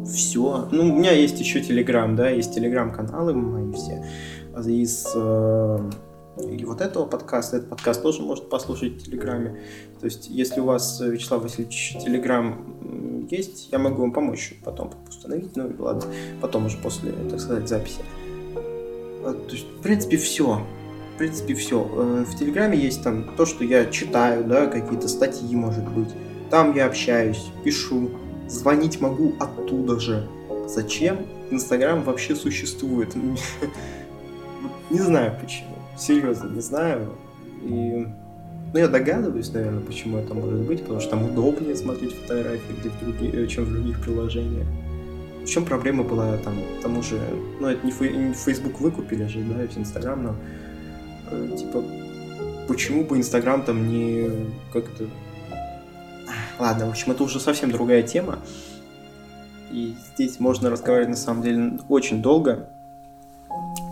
все. 0.06 0.68
Ну, 0.70 0.94
у 0.94 0.98
меня 0.98 1.12
есть 1.12 1.40
еще 1.40 1.60
Телеграм, 1.60 2.14
да, 2.14 2.28
есть 2.30 2.54
Телеграм-каналы 2.54 3.34
мои 3.34 3.72
все 3.72 4.04
из 4.60 5.06
э, 5.14 5.78
и 6.36 6.64
вот 6.64 6.80
этого 6.80 7.04
подкаста. 7.04 7.58
Этот 7.58 7.68
подкаст 7.68 8.02
тоже 8.02 8.22
может 8.22 8.48
послушать 8.48 8.94
в 8.94 9.04
Телеграме. 9.04 9.60
То 10.00 10.06
есть, 10.06 10.28
если 10.28 10.60
у 10.60 10.64
вас, 10.64 11.00
Вячеслав 11.00 11.42
Васильевич, 11.42 11.96
Телеграм 12.02 13.26
есть, 13.30 13.68
я 13.70 13.78
могу 13.78 14.02
вам 14.02 14.12
помочь 14.12 14.54
потом 14.64 14.92
установить. 15.08 15.54
Ну, 15.56 15.70
ладно, 15.78 16.04
потом 16.40 16.66
уже 16.66 16.78
после, 16.78 17.12
так 17.30 17.38
сказать, 17.38 17.68
записи. 17.68 18.00
А, 19.24 19.34
то 19.34 19.52
есть, 19.52 19.66
в 19.78 19.82
принципе, 19.82 20.16
все. 20.16 20.66
В 21.14 21.18
принципе, 21.18 21.54
все. 21.54 21.86
Э, 21.94 22.24
в 22.26 22.38
Телеграме 22.38 22.78
есть 22.78 23.02
там 23.04 23.36
то, 23.36 23.44
что 23.44 23.64
я 23.64 23.84
читаю, 23.86 24.44
да, 24.44 24.66
какие-то 24.66 25.08
статьи, 25.08 25.54
может 25.54 25.86
быть. 25.86 26.08
Там 26.50 26.74
я 26.74 26.86
общаюсь, 26.86 27.50
пишу, 27.62 28.10
звонить 28.48 29.00
могу 29.00 29.34
оттуда 29.38 30.00
же. 30.00 30.26
Зачем 30.66 31.26
Инстаграм 31.50 32.02
вообще 32.02 32.34
существует? 32.34 33.14
Не 34.90 34.98
знаю 34.98 35.38
почему 35.40 35.71
серьезно 35.96 36.48
не 36.48 36.60
знаю. 36.60 37.16
И, 37.62 38.06
ну, 38.72 38.78
я 38.78 38.88
догадываюсь, 38.88 39.52
наверное, 39.52 39.82
почему 39.82 40.18
это 40.18 40.34
может 40.34 40.60
быть, 40.60 40.82
потому 40.82 41.00
что 41.00 41.10
там 41.10 41.24
удобнее 41.24 41.76
смотреть 41.76 42.14
фотографии, 42.14 42.72
где 42.80 42.88
в 42.88 43.00
други... 43.00 43.48
чем 43.48 43.64
в 43.64 43.72
других 43.72 44.00
приложениях. 44.00 44.66
В 45.42 45.46
чем 45.46 45.64
проблема 45.64 46.04
была 46.04 46.36
там, 46.38 46.54
тому 46.82 47.02
же, 47.02 47.20
ну, 47.60 47.68
это 47.68 47.84
не, 47.84 47.92
фей... 47.92 48.16
не 48.16 48.32
Facebook 48.32 48.80
выкупили 48.80 49.26
же, 49.26 49.40
да, 49.42 49.64
и 49.64 49.68
Инстаграм, 49.76 50.22
но, 50.22 50.36
э, 51.30 51.56
типа, 51.56 51.82
почему 52.68 53.04
бы 53.04 53.18
Инстаграм 53.18 53.62
там 53.62 53.88
не 53.88 54.30
как-то... 54.72 55.08
Ладно, 56.58 56.86
в 56.86 56.90
общем, 56.90 57.12
это 57.12 57.24
уже 57.24 57.40
совсем 57.40 57.70
другая 57.70 58.02
тема. 58.02 58.38
И 59.72 59.96
здесь 60.14 60.38
можно 60.38 60.70
разговаривать 60.70 61.10
на 61.10 61.16
самом 61.16 61.42
деле 61.42 61.78
очень 61.88 62.22
долго, 62.22 62.68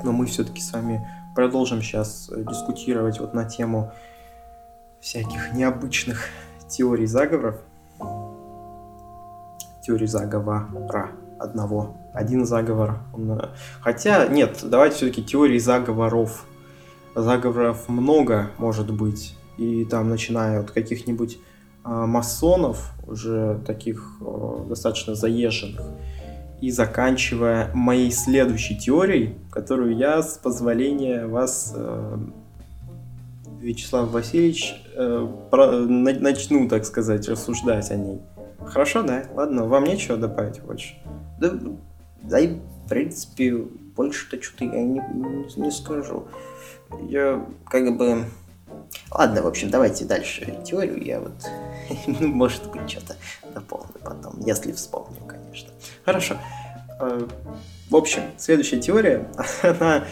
но 0.05 0.13
мы 0.13 0.27
все-таки 0.27 0.61
с 0.61 0.73
вами 0.73 1.07
продолжим 1.35 1.83
сейчас 1.83 2.31
э, 2.31 2.45
дискутировать 2.49 3.21
вот 3.21 3.35
на 3.35 3.45
тему 3.45 3.93
всяких 5.01 5.55
необычных 5.55 6.29
теорий 6.69 7.07
заговоров. 7.07 7.61
Теории 9.83 10.07
заговора 10.07 11.11
одного. 11.39 11.97
Один 12.13 12.45
заговор. 12.45 13.01
Э, 13.17 13.49
хотя, 13.81 14.27
нет, 14.27 14.61
давайте 14.63 14.97
все-таки 14.97 15.23
теории 15.23 15.59
заговоров. 15.59 16.45
Заговоров 17.15 17.89
много 17.89 18.51
может 18.59 18.93
быть. 18.93 19.37
И 19.57 19.85
там, 19.85 20.09
начиная 20.09 20.61
от 20.61 20.71
каких-нибудь 20.71 21.39
э, 21.85 21.89
масонов, 21.89 22.93
уже 23.07 23.61
таких 23.67 24.19
э, 24.21 24.65
достаточно 24.69 25.15
заезженных, 25.15 25.87
и 26.61 26.71
заканчивая 26.71 27.71
моей 27.75 28.11
следующей 28.11 28.77
теорией, 28.77 29.35
которую 29.51 29.97
я, 29.97 30.23
с 30.23 30.39
позволения 30.39 31.27
вас, 31.27 31.73
э, 31.75 32.19
Вячеслав 33.61 34.11
Васильевич, 34.11 34.75
э, 34.95 35.29
начну, 36.21 36.69
так 36.69 36.85
сказать, 36.85 37.29
рассуждать 37.29 37.91
о 37.91 37.97
ней. 37.97 38.21
Хорошо, 38.65 39.03
да? 39.03 39.25
Ладно, 39.35 39.65
вам 39.65 39.85
нечего 39.85 40.17
добавить 40.17 40.61
больше? 40.61 40.95
Да, 41.41 41.53
да 42.23 42.39
и, 42.39 42.49
в 42.85 42.89
принципе, 42.89 43.57
больше-то 43.57 44.43
что-то 44.43 44.65
я 44.65 44.83
не, 44.83 45.01
не, 45.15 45.61
не 45.61 45.71
скажу. 45.71 46.27
Я 47.09 47.45
как 47.69 47.97
бы... 47.97 48.25
Ладно, 49.11 49.43
в 49.43 49.47
общем, 49.47 49.71
давайте 49.71 50.05
дальше 50.05 50.59
теорию. 50.65 51.03
Я 51.05 51.21
вот, 51.21 51.33
ну, 52.07 52.29
может 52.29 52.71
быть, 52.71 52.91
что-то 52.91 53.17
дополню 53.55 53.95
потом, 54.03 54.41
если 54.41 54.73
вспомню, 54.73 55.21
конечно. 55.51 55.71
Хорошо. 56.05 56.37
Э, 57.01 57.27
в 57.89 57.97
общем, 57.97 58.23
следующая 58.39 58.79
теория, 58.79 59.29
она 59.63 60.05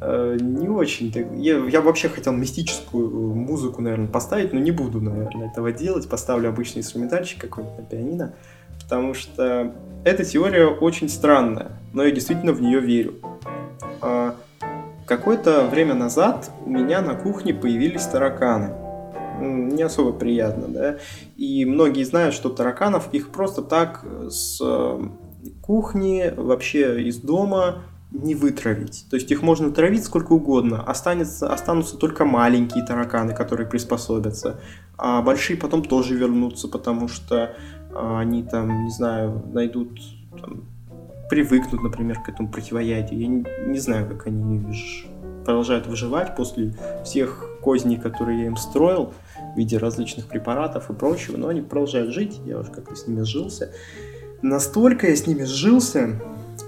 э, 0.00 0.38
не 0.40 0.68
очень... 0.68 1.12
Я, 1.36 1.58
я 1.58 1.80
вообще 1.80 2.08
хотел 2.08 2.32
мистическую 2.32 3.34
музыку, 3.34 3.82
наверное, 3.82 4.08
поставить, 4.08 4.52
но 4.52 4.58
не 4.60 4.70
буду, 4.70 5.00
наверное, 5.00 5.50
этого 5.50 5.72
делать. 5.72 6.08
Поставлю 6.08 6.48
обычный 6.48 6.80
инструментальчик 6.80 7.40
какой-нибудь 7.40 7.78
на 7.78 7.84
пианино, 7.84 8.34
потому 8.82 9.12
что 9.14 9.74
эта 10.04 10.24
теория 10.24 10.66
очень 10.66 11.08
странная, 11.08 11.72
но 11.92 12.04
я 12.04 12.10
действительно 12.10 12.52
в 12.52 12.62
нее 12.62 12.80
верю. 12.80 13.16
Какое-то 15.06 15.66
время 15.66 15.94
назад 15.94 16.50
у 16.64 16.70
меня 16.70 17.00
на 17.00 17.14
кухне 17.14 17.54
появились 17.54 18.04
тараканы. 18.06 18.85
Не 19.40 19.82
особо 19.82 20.12
приятно, 20.12 20.68
да. 20.68 20.98
И 21.36 21.64
многие 21.64 22.04
знают, 22.04 22.34
что 22.34 22.48
тараканов 22.48 23.12
их 23.12 23.30
просто 23.30 23.62
так 23.62 24.04
с 24.28 24.58
э, 24.62 25.08
кухни, 25.62 26.32
вообще 26.36 27.02
из 27.02 27.18
дома 27.18 27.82
не 28.12 28.34
вытравить. 28.34 29.06
То 29.10 29.16
есть 29.16 29.30
их 29.30 29.42
можно 29.42 29.70
травить 29.70 30.04
сколько 30.04 30.32
угодно, 30.32 30.82
останется, 30.82 31.52
останутся 31.52 31.96
только 31.96 32.24
маленькие 32.24 32.84
тараканы, 32.84 33.34
которые 33.34 33.66
приспособятся, 33.66 34.60
а 34.96 35.22
большие 35.22 35.56
потом 35.56 35.82
тоже 35.82 36.14
вернутся, 36.14 36.68
потому 36.68 37.08
что 37.08 37.56
а, 37.94 38.20
они 38.20 38.42
там, 38.42 38.84
не 38.84 38.90
знаю, 38.90 39.42
найдут, 39.52 40.00
там, 40.40 40.64
привыкнут, 41.28 41.82
например, 41.82 42.20
к 42.22 42.28
этому 42.28 42.48
противоядию. 42.48 43.20
Я 43.20 43.26
не, 43.26 43.44
не 43.66 43.78
знаю, 43.78 44.08
как 44.08 44.26
они 44.26 44.64
продолжают 45.44 45.86
выживать 45.86 46.36
после 46.36 46.74
всех 47.04 47.58
козней, 47.62 47.96
которые 47.96 48.40
я 48.40 48.46
им 48.46 48.56
строил 48.56 49.12
в 49.56 49.58
виде 49.58 49.78
различных 49.78 50.26
препаратов 50.26 50.90
и 50.90 50.92
прочего, 50.92 51.38
но 51.38 51.48
они 51.48 51.62
продолжают 51.62 52.12
жить, 52.12 52.38
я 52.44 52.58
уже 52.58 52.70
как-то 52.70 52.94
с 52.94 53.06
ними 53.06 53.22
сжился. 53.22 53.72
Настолько 54.42 55.08
я 55.08 55.16
с 55.16 55.26
ними 55.26 55.44
сжился, 55.44 56.20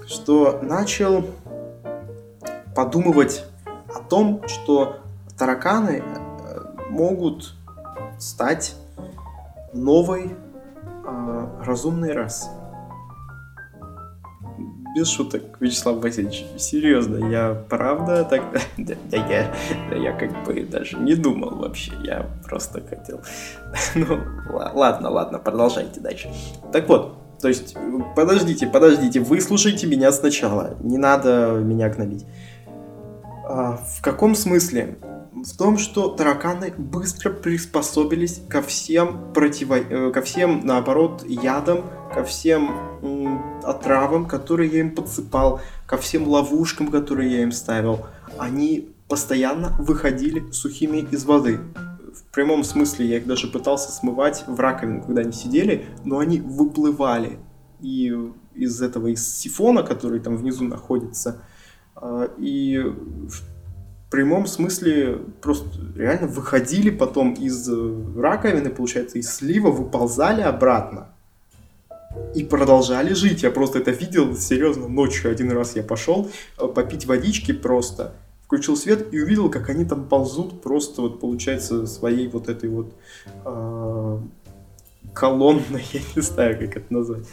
что 0.07 0.59
начал 0.63 1.23
подумывать 2.75 3.45
о 3.93 3.99
том, 3.99 4.41
что 4.47 4.97
тараканы 5.37 6.03
э, 6.03 6.89
могут 6.89 7.53
стать 8.17 8.75
новой 9.71 10.31
э, 11.05 11.47
разумной 11.63 12.13
расой. 12.13 12.58
Без 14.95 15.07
шуток, 15.07 15.43
Вячеслав 15.59 16.01
Васильевич, 16.01 16.45
серьезно, 16.57 17.29
я 17.29 17.53
правда 17.69 18.23
так... 18.23 18.41
Да, 18.77 18.95
да, 19.11 19.17
я, 19.17 19.53
да 19.89 19.95
я 19.95 20.13
как 20.13 20.43
бы 20.45 20.63
даже 20.63 20.97
не 20.97 21.15
думал 21.15 21.57
вообще, 21.57 21.91
я 22.03 22.27
просто 22.47 22.81
хотел... 22.81 23.21
Ну, 23.95 24.19
ладно, 24.49 25.09
ладно, 25.09 25.37
продолжайте 25.37 25.99
дальше. 25.99 26.29
Так 26.71 26.89
вот, 26.89 27.19
то 27.39 27.47
есть, 27.47 27.75
подождите, 28.15 28.67
подождите, 28.67 29.19
выслушайте 29.19 29.87
меня 29.87 30.11
сначала. 30.11 30.75
Не 30.81 30.97
надо 30.97 31.61
меня 31.63 31.89
гнобить. 31.89 32.25
А, 33.47 33.77
в 33.77 34.01
каком 34.01 34.35
смысле? 34.35 34.97
В 35.31 35.57
том, 35.57 35.77
что 35.77 36.09
тараканы 36.09 36.73
быстро 36.77 37.31
приспособились 37.31 38.41
ко 38.49 38.61
всем 38.61 39.31
противо... 39.33 39.75
Э, 39.75 40.11
ко 40.11 40.21
всем, 40.21 40.61
наоборот, 40.65 41.23
ядам, 41.27 41.85
ко 42.13 42.23
всем 42.23 42.71
отравам, 43.63 44.25
которые 44.25 44.71
я 44.71 44.79
им 44.79 44.95
подсыпал, 44.95 45.61
ко 45.85 45.97
всем 45.97 46.27
ловушкам, 46.27 46.87
которые 46.87 47.31
я 47.31 47.43
им 47.43 47.51
ставил. 47.51 48.05
Они 48.37 48.89
постоянно 49.07 49.75
выходили 49.79 50.51
сухими 50.51 51.07
из 51.11 51.25
воды 51.25 51.59
в 52.13 52.31
прямом 52.31 52.63
смысле 52.63 53.07
я 53.07 53.17
их 53.17 53.27
даже 53.27 53.47
пытался 53.47 53.91
смывать 53.91 54.43
в 54.47 54.59
раковину, 54.59 55.03
когда 55.03 55.21
они 55.21 55.31
сидели, 55.31 55.85
но 56.03 56.19
они 56.19 56.39
выплывали 56.39 57.39
и 57.79 58.13
из 58.53 58.81
этого, 58.81 59.07
из 59.07 59.37
сифона, 59.37 59.83
который 59.83 60.19
там 60.19 60.37
внизу 60.37 60.65
находится, 60.65 61.41
а, 61.95 62.29
и 62.37 62.83
прямом 64.09 64.47
смысле 64.47 65.19
просто 65.41 65.67
реально 65.95 66.27
выходили 66.27 66.89
потом 66.89 67.33
из 67.33 67.69
раковины, 68.17 68.69
получается, 68.69 69.19
из 69.19 69.33
слива, 69.33 69.69
выползали 69.69 70.41
обратно 70.41 71.09
и 72.35 72.43
продолжали 72.43 73.13
жить. 73.13 73.43
Я 73.43 73.51
просто 73.51 73.79
это 73.79 73.91
видел, 73.91 74.35
серьезно, 74.35 74.87
ночью 74.87 75.31
один 75.31 75.51
раз 75.51 75.75
я 75.75 75.83
пошел 75.83 76.29
э, 76.57 76.67
попить 76.67 77.05
водички 77.05 77.51
просто, 77.51 78.13
включил 78.45 78.75
свет 78.75 79.13
и 79.13 79.21
увидел, 79.21 79.49
как 79.49 79.69
они 79.69 79.85
там 79.85 80.05
ползут 80.05 80.61
просто 80.61 81.01
вот 81.01 81.19
получается 81.19 81.85
своей 81.85 82.27
вот 82.27 82.49
этой 82.49 82.69
вот 82.69 82.93
э, 83.45 84.19
колонной, 85.13 85.85
я 85.93 86.01
не 86.15 86.21
знаю, 86.21 86.57
как 86.57 86.77
это 86.77 86.93
назвать. 86.93 87.25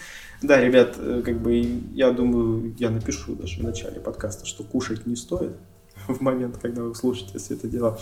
Да, 0.42 0.60
ребят, 0.60 0.96
э, 0.98 1.22
как 1.24 1.40
бы 1.40 1.80
я 1.94 2.10
думаю, 2.10 2.74
я 2.78 2.90
напишу 2.90 3.34
даже 3.34 3.60
в 3.60 3.64
начале 3.64 4.00
подкаста, 4.00 4.44
что 4.46 4.62
кушать 4.62 5.06
не 5.06 5.16
стоит 5.16 5.52
в 6.12 6.20
момент, 6.20 6.58
когда 6.60 6.82
вы 6.82 6.94
слушаете 6.94 7.38
все 7.38 7.54
это 7.54 7.68
дело. 7.68 7.98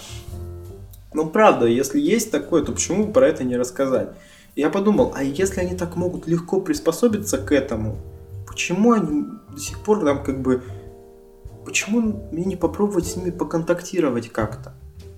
Ну, 1.13 1.27
правда, 1.27 1.67
если 1.67 2.01
есть 2.01 2.31
такое, 2.31 2.65
то 2.65 2.73
почему 2.73 3.13
про 3.13 3.29
это 3.29 3.45
не 3.45 3.57
рассказать? 3.57 4.11
Я 4.57 4.71
подумал, 4.71 5.13
а 5.15 5.23
если 5.23 5.61
они 5.61 5.77
так 5.77 5.97
могут 5.97 6.27
легко 6.27 6.61
приспособиться 6.61 7.39
к 7.39 7.53
этому, 7.53 7.97
почему 8.47 8.93
они 8.93 9.25
до 9.53 9.61
сих 9.61 9.81
пор 9.81 10.05
там 10.05 10.23
как 10.23 10.41
бы 10.41 10.63
почему 11.65 12.29
мне 12.31 12.45
не 12.45 12.57
попробовать 12.57 13.07
с 13.07 13.17
ними 13.17 13.31
поконтактировать 13.31 14.29
как-то? 14.29 14.75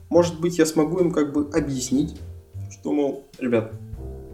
Может 0.08 0.40
быть, 0.40 0.58
я 0.58 0.66
смогу 0.66 1.00
им 1.00 1.12
как 1.12 1.32
бы 1.32 1.50
объяснить, 1.52 2.20
что, 2.70 2.92
мол, 2.92 3.24
ребят, 3.38 3.72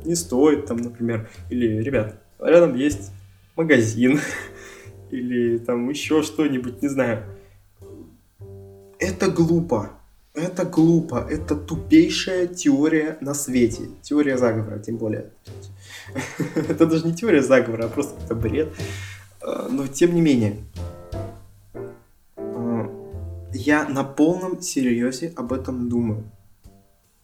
не 0.05 0.15
стоит 0.15 0.67
там, 0.67 0.79
например, 0.79 1.31
или, 1.49 1.83
ребят, 1.83 2.21
рядом 2.39 2.75
есть 2.75 3.11
магазин, 3.57 4.21
или 5.11 5.59
там 5.59 5.89
еще 5.89 6.23
что-нибудь, 6.23 6.83
не 6.83 6.89
знаю. 6.89 7.25
Это 9.03 9.29
глупо. 9.29 9.91
Это 10.33 10.65
глупо. 10.65 11.27
Это 11.29 11.57
тупейшая 11.57 12.47
теория 12.47 13.19
на 13.21 13.35
свете. 13.35 13.89
Теория 14.01 14.39
заговора, 14.39 14.79
тем 14.79 14.97
более. 14.97 15.33
Это 16.55 16.87
даже 16.87 17.05
не 17.07 17.13
теория 17.13 17.43
заговора, 17.43 17.87
а 17.87 17.89
просто 17.89 18.15
какой-то 18.15 18.35
бред. 18.37 18.69
А, 19.41 19.67
но 19.69 19.89
тем 19.89 20.15
не 20.15 20.21
менее, 20.21 20.59
я 23.53 23.89
на 23.89 24.05
полном 24.05 24.63
серьезе 24.63 25.33
об 25.37 25.53
этом 25.53 25.89
думаю. 25.89 26.23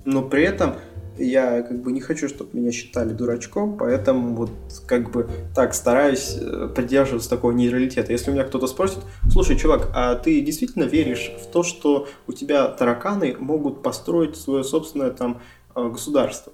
Но 0.05 0.23
при 0.23 0.43
этом 0.43 0.75
я 1.19 1.63
как 1.63 1.83
бы 1.83 1.93
не 1.93 2.01
хочу, 2.01 2.29
чтобы 2.29 2.59
меня 2.59 2.73
считали 2.73 3.13
дурачком, 3.13 3.77
поэтому 3.77 4.35
вот 4.35 4.51
как 4.87 5.11
бы 5.11 5.29
так 5.55 5.75
стараюсь 5.75 6.37
э, 6.41 6.69
придерживаться 6.75 7.31
такого 7.31 7.53
нейтралитета. 7.53 8.13
Если 8.13 8.31
у 8.31 8.35
меня 8.35 8.45
кто-то 8.45 8.67
спросит, 8.67 8.99
слушай, 9.31 9.57
чувак, 9.57 9.91
а 9.95 10.15
ты 10.15 10.41
действительно 10.41 10.85
веришь 10.85 11.33
в 11.43 11.47
то, 11.47 11.63
что 11.63 12.09
у 12.27 12.33
тебя 12.33 12.69
тараканы 12.69 13.37
могут 13.39 13.83
построить 13.83 14.37
свое 14.37 14.65
собственное 14.65 15.11
там 15.11 15.41
э, 15.75 15.89
государство 15.89 16.53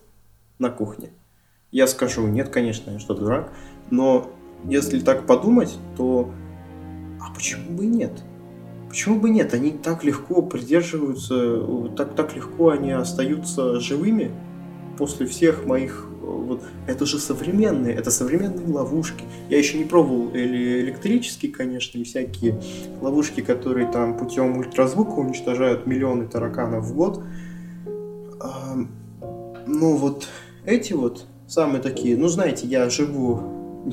на 0.58 0.70
кухне? 0.70 1.10
Я 1.70 1.86
скажу, 1.86 2.26
нет, 2.26 2.48
конечно, 2.48 2.90
я 2.90 2.98
что, 2.98 3.14
дурак? 3.14 3.52
Но 3.90 4.30
если 4.64 5.00
так 5.00 5.26
подумать, 5.26 5.76
то 5.96 6.30
а 7.20 7.32
почему 7.34 7.76
бы 7.76 7.84
и 7.84 7.88
нет? 7.88 8.12
Почему 8.88 9.18
бы 9.18 9.28
нет? 9.28 9.52
Они 9.54 9.72
так 9.72 10.04
легко 10.04 10.40
придерживаются, 10.42 11.90
так, 11.96 12.14
так 12.14 12.36
легко 12.36 12.68
они 12.68 12.92
остаются 12.92 13.80
живыми 13.80 14.30
после 14.98 15.26
всех 15.26 15.66
моих... 15.66 16.08
Вот, 16.20 16.62
это 16.86 17.06
же 17.06 17.18
современные, 17.18 17.94
это 17.94 18.10
современные 18.10 18.66
ловушки. 18.66 19.24
Я 19.48 19.58
еще 19.58 19.78
не 19.78 19.84
пробовал 19.84 20.30
или 20.30 20.80
электрические, 20.80 21.52
конечно, 21.52 21.98
и 21.98 22.04
всякие 22.04 22.60
ловушки, 23.00 23.40
которые 23.40 23.90
там 23.90 24.16
путем 24.16 24.58
ультразвука 24.58 25.12
уничтожают 25.12 25.86
миллионы 25.86 26.26
тараканов 26.26 26.84
в 26.84 26.94
год. 26.94 27.22
Но 29.66 29.96
вот 29.96 30.28
эти 30.64 30.92
вот 30.92 31.26
самые 31.46 31.82
такие, 31.82 32.16
ну 32.16 32.28
знаете, 32.28 32.66
я 32.66 32.88
живу 32.90 33.84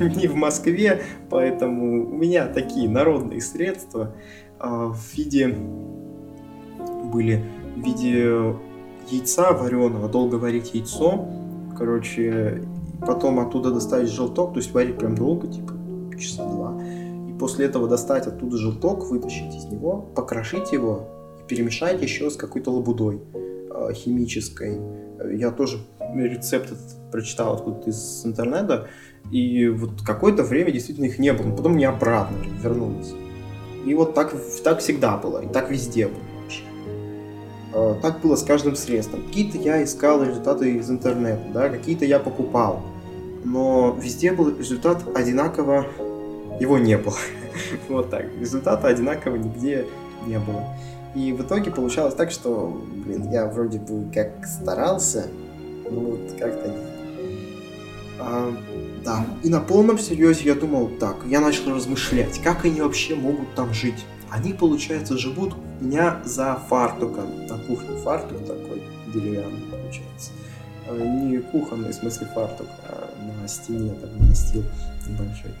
не 0.00 0.28
в 0.28 0.34
Москве, 0.34 1.02
поэтому 1.30 2.06
у 2.10 2.16
меня 2.16 2.46
такие 2.46 2.88
народные 2.88 3.40
средства 3.40 4.14
а, 4.58 4.88
в 4.88 5.14
виде 5.14 5.48
были 7.12 7.44
в 7.76 7.84
виде 7.84 8.56
яйца 9.10 9.52
вареного, 9.52 10.08
долго 10.08 10.36
варить 10.36 10.74
яйцо, 10.74 11.26
короче, 11.76 12.62
потом 13.00 13.40
оттуда 13.40 13.70
достать 13.70 14.08
желток, 14.08 14.54
то 14.54 14.58
есть 14.58 14.72
варить 14.72 14.98
прям 14.98 15.14
долго, 15.14 15.48
типа 15.48 15.72
часа 16.18 16.44
два, 16.44 16.82
и 17.28 17.38
после 17.38 17.66
этого 17.66 17.88
достать 17.88 18.26
оттуда 18.26 18.56
желток, 18.56 19.10
вытащить 19.10 19.54
из 19.54 19.64
него, 19.66 20.08
покрошить 20.14 20.72
его 20.72 21.08
и 21.40 21.46
перемешать 21.46 22.02
еще 22.02 22.30
с 22.30 22.36
какой-то 22.36 22.70
лабудой 22.70 23.20
э, 23.34 23.92
химической. 23.92 24.80
Я 25.36 25.50
тоже 25.50 25.78
рецепт 26.14 26.66
этот 26.66 27.10
прочитал 27.12 27.54
откуда-то 27.54 27.90
из 27.90 28.24
интернета, 28.24 28.88
и 29.30 29.68
вот 29.68 30.02
какое-то 30.04 30.42
время 30.42 30.70
действительно 30.70 31.06
их 31.06 31.18
не 31.18 31.32
было, 31.32 31.48
но 31.48 31.56
потом 31.56 31.74
они 31.74 31.84
обратно 31.84 32.36
вернулись. 32.62 33.12
И 33.84 33.94
вот 33.94 34.14
так, 34.14 34.34
так 34.64 34.80
всегда 34.80 35.16
было, 35.16 35.44
и 35.44 35.48
так 35.48 35.70
везде 35.70 36.06
было 36.06 36.35
так 38.02 38.20
было 38.20 38.36
с 38.36 38.42
каждым 38.42 38.76
средством. 38.76 39.22
Какие-то 39.26 39.58
я 39.58 39.82
искал 39.82 40.22
результаты 40.22 40.76
из 40.76 40.90
интернета, 40.90 41.42
да, 41.52 41.68
какие-то 41.68 42.04
я 42.04 42.18
покупал. 42.18 42.82
Но 43.44 43.96
везде 44.00 44.32
был 44.32 44.56
результат 44.56 45.04
одинаково, 45.14 45.86
его 46.58 46.78
не 46.78 46.96
было. 46.96 47.16
вот 47.88 48.10
так, 48.10 48.26
результата 48.40 48.88
одинаково 48.88 49.36
нигде 49.36 49.86
не 50.26 50.38
было. 50.38 50.64
И 51.14 51.32
в 51.32 51.42
итоге 51.42 51.70
получалось 51.70 52.14
так, 52.14 52.30
что, 52.30 52.82
блин, 53.04 53.30
я 53.30 53.46
вроде 53.46 53.78
бы 53.78 54.10
как 54.12 54.46
старался, 54.46 55.26
но 55.90 56.00
вот 56.00 56.20
как-то 56.38 56.68
нет. 56.68 56.80
А, 58.18 58.54
да, 59.04 59.26
и 59.42 59.48
на 59.48 59.60
полном 59.60 59.98
серьезе 59.98 60.44
я 60.44 60.54
думал 60.54 60.88
так, 60.98 61.16
я 61.26 61.40
начал 61.40 61.74
размышлять, 61.74 62.40
как 62.42 62.64
они 62.64 62.80
вообще 62.80 63.14
могут 63.14 63.54
там 63.54 63.72
жить. 63.72 64.04
они, 64.30 64.52
получается, 64.52 65.16
живут 65.16 65.54
меня 65.80 66.20
за 66.24 66.56
фартуком. 66.68 67.46
На 67.46 67.58
кухне 67.58 67.96
фартук 67.98 68.38
такой 68.46 68.82
деревянный, 69.12 69.60
получается. 69.70 70.32
А, 70.88 70.96
не 70.96 71.38
кухонный, 71.38 71.90
в 71.90 71.94
смысле 71.94 72.26
фартук, 72.34 72.68
а 72.88 73.10
на 73.40 73.48
стене, 73.48 73.92
там, 73.94 74.28
настил 74.28 74.62
небольшой. 75.08 75.52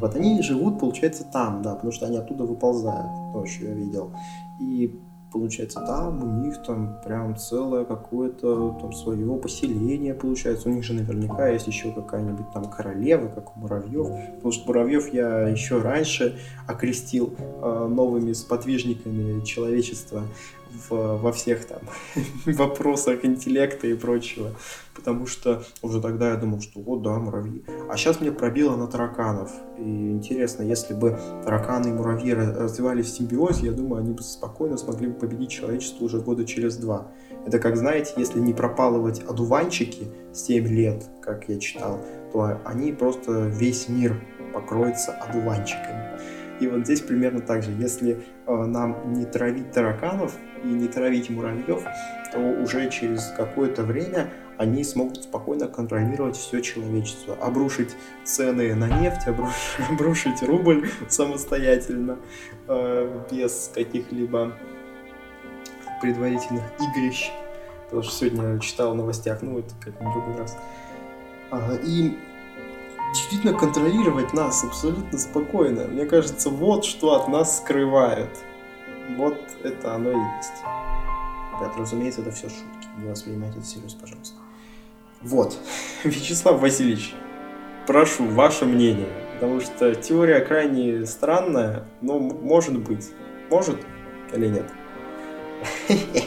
Вот 0.00 0.14
они 0.16 0.40
живут, 0.42 0.80
получается, 0.80 1.24
там, 1.24 1.62
да, 1.62 1.74
потому 1.74 1.92
что 1.92 2.06
они 2.06 2.16
оттуда 2.16 2.44
выползают, 2.44 3.32
то, 3.32 3.44
что 3.46 3.66
я 3.66 3.74
видел. 3.74 4.12
И 4.58 5.00
получается, 5.34 5.80
там 5.84 6.22
у 6.22 6.44
них 6.44 6.62
там 6.62 7.00
прям 7.04 7.36
целое 7.36 7.84
какое-то 7.84 8.78
там 8.80 8.92
свое 8.92 9.36
поселение 9.36 10.14
получается. 10.14 10.68
У 10.68 10.72
них 10.72 10.84
же 10.84 10.94
наверняка 10.94 11.48
есть 11.48 11.66
еще 11.66 11.90
какая-нибудь 11.92 12.52
там 12.54 12.70
королева, 12.70 13.26
как 13.26 13.56
у 13.56 13.60
муравьев. 13.60 14.06
Потому 14.36 14.52
что 14.52 14.66
муравьев 14.68 15.12
я 15.12 15.48
еще 15.48 15.82
раньше 15.82 16.38
окрестил 16.68 17.34
э, 17.38 17.88
новыми 17.88 18.32
сподвижниками 18.32 19.44
человечества 19.44 20.22
в, 20.74 21.18
во 21.18 21.32
всех 21.32 21.64
там 21.64 21.80
вопросах 22.46 23.24
интеллекта 23.24 23.86
и 23.86 23.94
прочего. 23.94 24.52
Потому 24.94 25.26
что 25.26 25.64
уже 25.82 26.00
тогда 26.00 26.30
я 26.30 26.36
думал, 26.36 26.60
что 26.60 26.80
вот 26.80 27.02
да, 27.02 27.18
муравьи. 27.18 27.64
А 27.88 27.96
сейчас 27.96 28.20
мне 28.20 28.30
пробило 28.30 28.76
на 28.76 28.86
тараканов. 28.86 29.50
И 29.78 29.82
интересно, 29.82 30.62
если 30.62 30.94
бы 30.94 31.18
тараканы 31.44 31.88
и 31.88 31.92
муравьи 31.92 32.32
развивались 32.32 33.06
в 33.06 33.16
симбиозе, 33.16 33.66
я 33.66 33.72
думаю, 33.72 34.02
они 34.02 34.12
бы 34.12 34.22
спокойно 34.22 34.76
смогли 34.76 35.08
бы 35.08 35.14
победить 35.14 35.50
человечество 35.50 36.04
уже 36.04 36.20
года 36.20 36.44
через 36.44 36.76
два. 36.76 37.08
Это 37.46 37.58
как, 37.58 37.76
знаете, 37.76 38.14
если 38.16 38.38
не 38.38 38.54
пропалывать 38.54 39.20
одуванчики 39.20 40.08
7 40.32 40.66
лет, 40.68 41.04
как 41.20 41.48
я 41.48 41.58
читал, 41.58 42.00
то 42.32 42.60
они 42.64 42.92
просто 42.92 43.46
весь 43.46 43.88
мир 43.88 44.24
покроется 44.52 45.12
одуванчиками. 45.12 46.18
И 46.60 46.66
вот 46.66 46.84
здесь 46.84 47.00
примерно 47.00 47.40
так 47.40 47.62
же. 47.62 47.72
Если 47.72 48.22
э, 48.46 48.54
нам 48.54 49.12
не 49.12 49.24
травить 49.24 49.72
тараканов 49.72 50.36
и 50.64 50.66
не 50.66 50.88
травить 50.88 51.30
муравьев, 51.30 51.84
то 52.32 52.38
уже 52.38 52.90
через 52.90 53.32
какое-то 53.36 53.82
время 53.82 54.30
они 54.56 54.84
смогут 54.84 55.24
спокойно 55.24 55.68
контролировать 55.68 56.36
все 56.36 56.60
человечество. 56.60 57.36
Обрушить 57.40 57.96
цены 58.24 58.74
на 58.74 59.00
нефть, 59.00 59.26
обрушить, 59.26 59.56
обрушить 59.90 60.42
рубль 60.42 60.88
самостоятельно, 61.08 62.18
э, 62.68 63.20
без 63.30 63.70
каких-либо 63.74 64.52
предварительных 66.00 66.64
игрищ. 66.80 67.30
Потому 67.84 68.02
что 68.02 68.12
сегодня 68.12 68.58
читал 68.60 68.92
в 68.92 68.96
новостях, 68.96 69.42
ну 69.42 69.58
это 69.58 69.74
как-нибудь 69.80 70.14
другой 70.14 70.38
раз. 70.38 70.56
И 71.84 72.16
действительно 73.12 73.56
контролировать 73.56 74.32
нас 74.32 74.64
абсолютно 74.64 75.18
спокойно. 75.18 75.84
Мне 75.84 76.04
кажется, 76.04 76.50
вот 76.50 76.84
что 76.84 77.14
от 77.14 77.28
нас 77.28 77.58
скрывают. 77.58 78.30
Вот 79.16 79.38
это 79.62 79.94
оно 79.94 80.10
и 80.10 80.36
есть. 80.36 80.62
Ребят, 81.54 81.72
разумеется, 81.78 82.22
это 82.22 82.30
все 82.30 82.48
шутки. 82.48 82.88
Не 82.98 83.08
воспринимайте 83.08 83.58
это 83.58 83.66
всерьез, 83.66 83.94
пожалуйста. 83.94 84.36
Вот. 85.22 85.56
Вячеслав 86.04 86.60
Васильевич, 86.60 87.14
прошу, 87.86 88.26
ваше 88.26 88.64
мнение. 88.64 89.08
Потому 89.34 89.60
что 89.60 89.94
теория 89.94 90.40
крайне 90.40 91.06
странная, 91.06 91.84
но 92.00 92.18
может 92.18 92.78
быть. 92.78 93.10
Может 93.50 93.78
или 94.32 94.48
нет? 94.48 94.66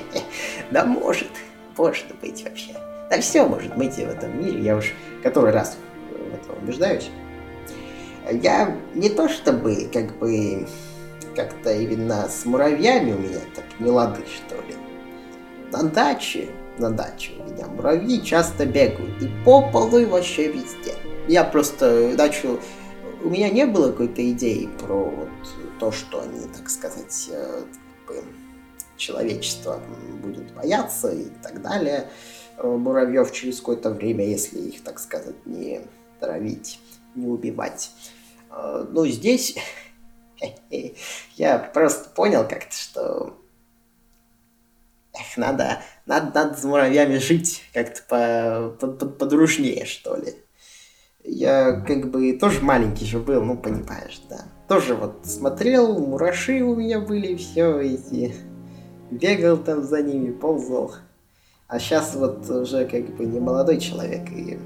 Да 0.71 0.85
может. 0.85 1.29
Может 1.77 2.07
быть 2.21 2.43
вообще. 2.43 2.73
Да 3.09 3.21
все 3.21 3.47
может 3.47 3.75
быть 3.77 3.95
в 3.95 3.99
этом 3.99 4.37
мире. 4.37 4.61
Я 4.61 4.75
уж 4.75 4.93
который 5.23 5.51
раз 5.51 5.77
в 6.11 6.33
этом 6.33 6.63
убеждаюсь. 6.63 7.09
Я 8.29 8.75
не 8.93 9.09
то 9.09 9.29
чтобы 9.29 9.89
как 9.93 10.17
бы 10.19 10.67
как-то 11.37 11.71
именно 11.71 12.27
с 12.27 12.45
муравьями 12.45 13.11
у 13.13 13.19
меня 13.19 13.39
так 13.55 13.65
не 13.79 13.91
лады, 13.91 14.23
что 14.25 14.55
ли. 14.55 14.73
На 15.71 15.83
даче, 15.83 16.49
на 16.79 16.89
даче 16.89 17.33
у 17.39 17.43
меня 17.51 17.67
муравьи 17.67 18.23
часто 18.23 18.65
бегают 18.65 19.21
и 19.21 19.29
по 19.45 19.61
полу 19.71 19.99
и 19.99 20.05
вообще 20.05 20.51
везде. 20.51 20.95
Я 21.27 21.43
просто 21.43 22.15
дачу... 22.17 22.59
У 23.23 23.29
меня 23.29 23.49
не 23.49 23.67
было 23.67 23.91
какой-то 23.91 24.27
идеи 24.31 24.67
про 24.79 25.09
вот 25.09 25.29
то, 25.79 25.91
что 25.91 26.21
они, 26.21 26.47
так 26.55 26.69
сказать, 26.69 27.29
э, 27.31 27.61
человечество 28.95 29.79
будет 30.23 30.51
бояться 30.53 31.11
и 31.11 31.25
так 31.43 31.61
далее. 31.61 32.09
Э, 32.57 32.67
муравьев 32.67 33.31
через 33.31 33.59
какое-то 33.59 33.91
время, 33.91 34.25
если 34.25 34.59
их, 34.59 34.83
так 34.83 34.99
сказать, 34.99 35.45
не 35.45 35.81
травить, 36.19 36.79
не 37.13 37.27
убивать. 37.27 37.91
Э, 38.49 38.87
ну, 38.89 39.05
здесь 39.05 39.55
я 41.35 41.57
просто 41.59 42.09
понял 42.09 42.47
как-то, 42.47 42.73
что 42.75 43.37
эх, 45.13 45.37
надо, 45.37 45.81
надо, 46.05 46.31
надо 46.33 46.57
с 46.57 46.63
муравьями 46.63 47.17
жить 47.17 47.63
как-то 47.73 48.75
по, 48.79 48.87
по, 48.87 49.05
подружнее, 49.07 49.85
что 49.85 50.15
ли. 50.15 50.35
Я 51.23 51.81
как 51.81 52.09
бы 52.09 52.33
тоже 52.33 52.61
маленький 52.61 53.05
же 53.05 53.19
был, 53.19 53.43
ну, 53.43 53.57
понимаешь, 53.57 54.21
да. 54.29 54.45
Тоже 54.67 54.95
вот 54.95 55.25
смотрел, 55.25 55.99
мураши 55.99 56.61
у 56.61 56.75
меня 56.75 56.99
были, 56.99 57.35
все 57.35 57.79
эти... 57.79 58.35
Бегал 59.09 59.55
там 59.55 59.83
за 59.83 60.01
ними, 60.01 60.31
ползал. 60.31 60.93
А 61.67 61.79
сейчас 61.79 62.13
вот 62.15 62.49
уже 62.49 62.85
как 62.85 63.15
бы 63.15 63.25
не 63.25 63.39
молодой 63.39 63.79
человек, 63.79 64.29
и 64.31 64.59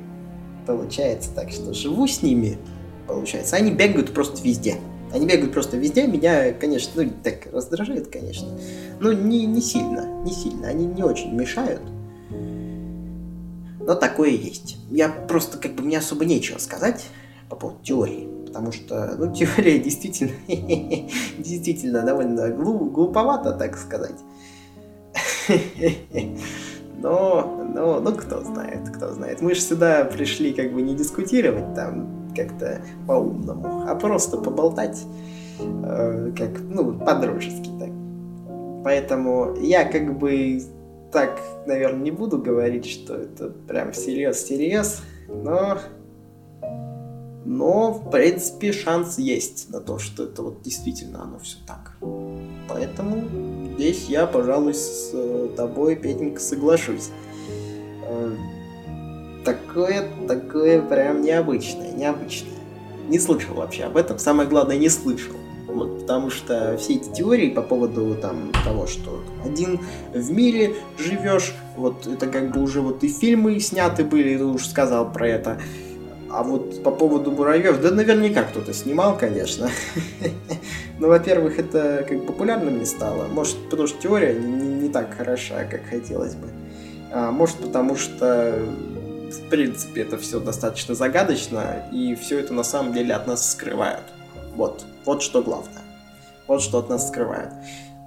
получается 0.65 1.29
так, 1.35 1.51
что 1.51 1.73
живу 1.73 2.07
с 2.07 2.23
ними, 2.23 2.57
получается. 3.07 3.55
Они 3.55 3.71
бегают 3.71 4.13
просто 4.13 4.41
везде. 4.41 4.77
Они 5.13 5.25
бегают 5.25 5.53
просто 5.53 5.77
везде. 5.77 6.07
Меня, 6.07 6.53
конечно, 6.53 7.03
ну, 7.03 7.11
так 7.23 7.47
раздражает, 7.51 8.07
конечно. 8.07 8.47
Но 8.99 9.11
не, 9.11 9.45
не 9.45 9.61
сильно, 9.61 10.05
не 10.23 10.31
сильно. 10.31 10.67
Они 10.67 10.85
не 10.85 11.03
очень 11.03 11.33
мешают. 11.33 11.81
Но 13.79 13.95
такое 13.95 14.29
есть. 14.29 14.77
Я 14.89 15.09
просто, 15.09 15.57
как 15.57 15.73
бы, 15.73 15.83
мне 15.83 15.97
особо 15.97 16.25
нечего 16.25 16.59
сказать 16.59 17.05
по 17.49 17.55
поводу 17.55 17.79
теории. 17.83 18.29
Потому 18.45 18.71
что, 18.71 19.15
ну, 19.17 19.33
теория 19.35 19.79
действительно, 19.79 20.31
действительно 21.37 22.03
довольно 22.03 22.49
глуповато, 22.49 23.53
так 23.53 23.77
сказать. 23.77 24.19
Но, 27.01 27.65
но, 27.73 27.99
ну, 27.99 28.13
кто 28.13 28.43
знает, 28.43 28.87
кто 28.95 29.11
знает. 29.11 29.41
Мы 29.41 29.55
же 29.55 29.61
сюда 29.61 30.03
пришли 30.05 30.53
как 30.53 30.71
бы 30.71 30.83
не 30.83 30.93
дискутировать 30.93 31.73
там 31.73 32.20
как-то 32.35 32.81
по-умному, 33.07 33.85
а 33.87 33.95
просто 33.95 34.37
поболтать, 34.37 35.03
э, 35.59 36.31
как, 36.37 36.59
ну, 36.59 36.93
по-дружески 36.93 37.69
так. 37.79 37.89
Поэтому 38.83 39.55
я 39.59 39.85
как 39.85 40.17
бы 40.17 40.61
так, 41.11 41.39
наверное, 41.67 42.03
не 42.03 42.11
буду 42.11 42.37
говорить, 42.37 42.85
что 42.85 43.15
это 43.15 43.49
прям 43.49 43.91
всерьез-всерьез, 43.91 45.01
но 45.27 45.77
но, 47.43 47.91
в 47.91 48.11
принципе, 48.11 48.71
шанс 48.71 49.17
есть 49.17 49.69
на 49.71 49.81
то, 49.81 49.97
что 49.97 50.23
это 50.23 50.43
вот 50.43 50.61
действительно 50.61 51.23
оно 51.23 51.39
все 51.39 51.57
так. 51.65 51.97
Поэтому 52.69 53.23
здесь 53.75 54.05
я, 54.07 54.27
пожалуй, 54.27 54.75
с 54.75 55.09
э, 55.13 55.49
тобой, 55.57 55.95
Петенька, 55.95 56.39
соглашусь. 56.39 57.09
Такое, 59.43 60.07
такое 60.27 60.81
прям 60.81 61.21
необычное, 61.21 61.91
необычное. 61.91 62.51
Не 63.07 63.19
слышал 63.19 63.55
вообще 63.55 63.83
об 63.83 63.97
этом. 63.97 64.19
Самое 64.19 64.47
главное, 64.47 64.77
не 64.77 64.89
слышал. 64.89 65.35
Вот, 65.67 66.01
потому 66.01 66.29
что 66.29 66.77
все 66.77 66.95
эти 66.95 67.09
теории 67.13 67.49
по 67.49 67.61
поводу 67.61 68.15
там, 68.15 68.51
того, 68.65 68.87
что 68.87 69.23
один 69.45 69.79
в 70.13 70.31
мире 70.31 70.75
живешь, 70.97 71.53
вот 71.77 72.07
это 72.07 72.27
как 72.27 72.51
бы 72.51 72.61
уже 72.61 72.81
вот 72.81 73.03
и 73.03 73.07
фильмы 73.07 73.57
сняты 73.59 74.03
были, 74.03 74.37
ты 74.37 74.43
уже 74.43 74.65
сказал 74.65 75.11
про 75.11 75.27
это. 75.27 75.61
А 76.29 76.43
вот 76.43 76.83
по 76.83 76.91
поводу 76.91 77.31
муравьев, 77.31 77.81
да 77.81 77.91
наверняка 77.91 78.43
кто-то 78.43 78.73
снимал, 78.73 79.17
конечно. 79.17 79.69
Но, 80.99 81.07
во-первых, 81.07 81.59
это 81.59 82.05
как 82.07 82.25
популярным 82.25 82.79
не 82.79 82.85
стало. 82.85 83.27
Может, 83.27 83.57
потому 83.69 83.87
что 83.87 84.01
теория 84.01 84.33
не, 84.33 84.83
не 84.83 84.89
так 84.89 85.15
хороша, 85.17 85.63
как 85.69 85.85
хотелось 85.85 86.35
бы. 86.35 86.47
А, 87.11 87.31
может, 87.31 87.57
потому 87.57 87.95
что, 87.95 88.65
в 89.33 89.49
принципе, 89.49 90.01
это 90.01 90.17
все 90.17 90.39
достаточно 90.39 90.95
загадочно, 90.95 91.87
и 91.91 92.15
все 92.15 92.39
это 92.39 92.53
на 92.53 92.63
самом 92.63 92.93
деле 92.93 93.13
от 93.13 93.27
нас 93.27 93.51
скрывают. 93.51 94.05
Вот, 94.55 94.85
вот 95.05 95.21
что 95.21 95.41
главное. 95.41 95.81
Вот 96.47 96.61
что 96.61 96.79
от 96.79 96.89
нас 96.89 97.07
скрывают. 97.07 97.53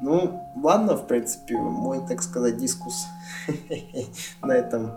Ну, 0.03 0.51
ладно, 0.63 0.97
в 0.97 1.07
принципе, 1.07 1.57
мой, 1.57 2.01
так 2.07 2.23
сказать, 2.23 2.59
дискус 2.59 3.07
на 4.43 4.53
этом 4.53 4.93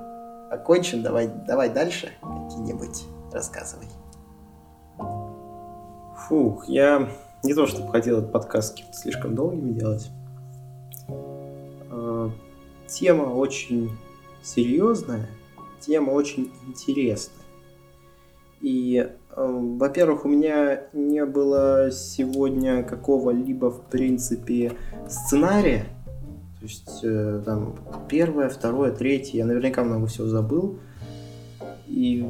окончен. 0.52 1.04
Давай, 1.04 1.28
давай 1.28 1.70
дальше 1.70 2.12
какие-нибудь 2.22 3.06
Рассказывай. 3.32 3.88
Фух, 6.28 6.68
я 6.68 7.10
не 7.44 7.54
то 7.54 7.68
чтобы 7.68 7.92
хотел 7.92 8.20
этот 8.20 8.32
подкаст 8.32 8.80
слишком 8.94 9.36
долгим 9.36 9.76
делать. 9.76 10.10
А, 11.10 12.32
тема 12.88 13.24
очень 13.34 13.92
серьезная, 14.42 15.28
тема 15.80 16.12
очень 16.12 16.52
интересная. 16.68 17.48
И, 18.62 18.98
э, 18.98 19.16
во-первых, 19.36 20.26
у 20.26 20.28
меня 20.28 20.82
не 20.94 21.26
было 21.26 21.92
сегодня 21.92 22.84
какого-либо, 22.84 23.70
в 23.72 23.82
принципе, 23.86 24.74
сценария. 25.08 25.86
То 26.60 26.66
есть, 26.66 27.00
э, 27.04 27.42
там, 27.46 27.76
первое, 28.10 28.50
второе, 28.50 28.92
третье, 28.92 29.38
я 29.38 29.46
наверняка 29.46 29.84
много 29.84 30.08
всего 30.08 30.28
забыл. 30.28 30.80
И 31.88 32.28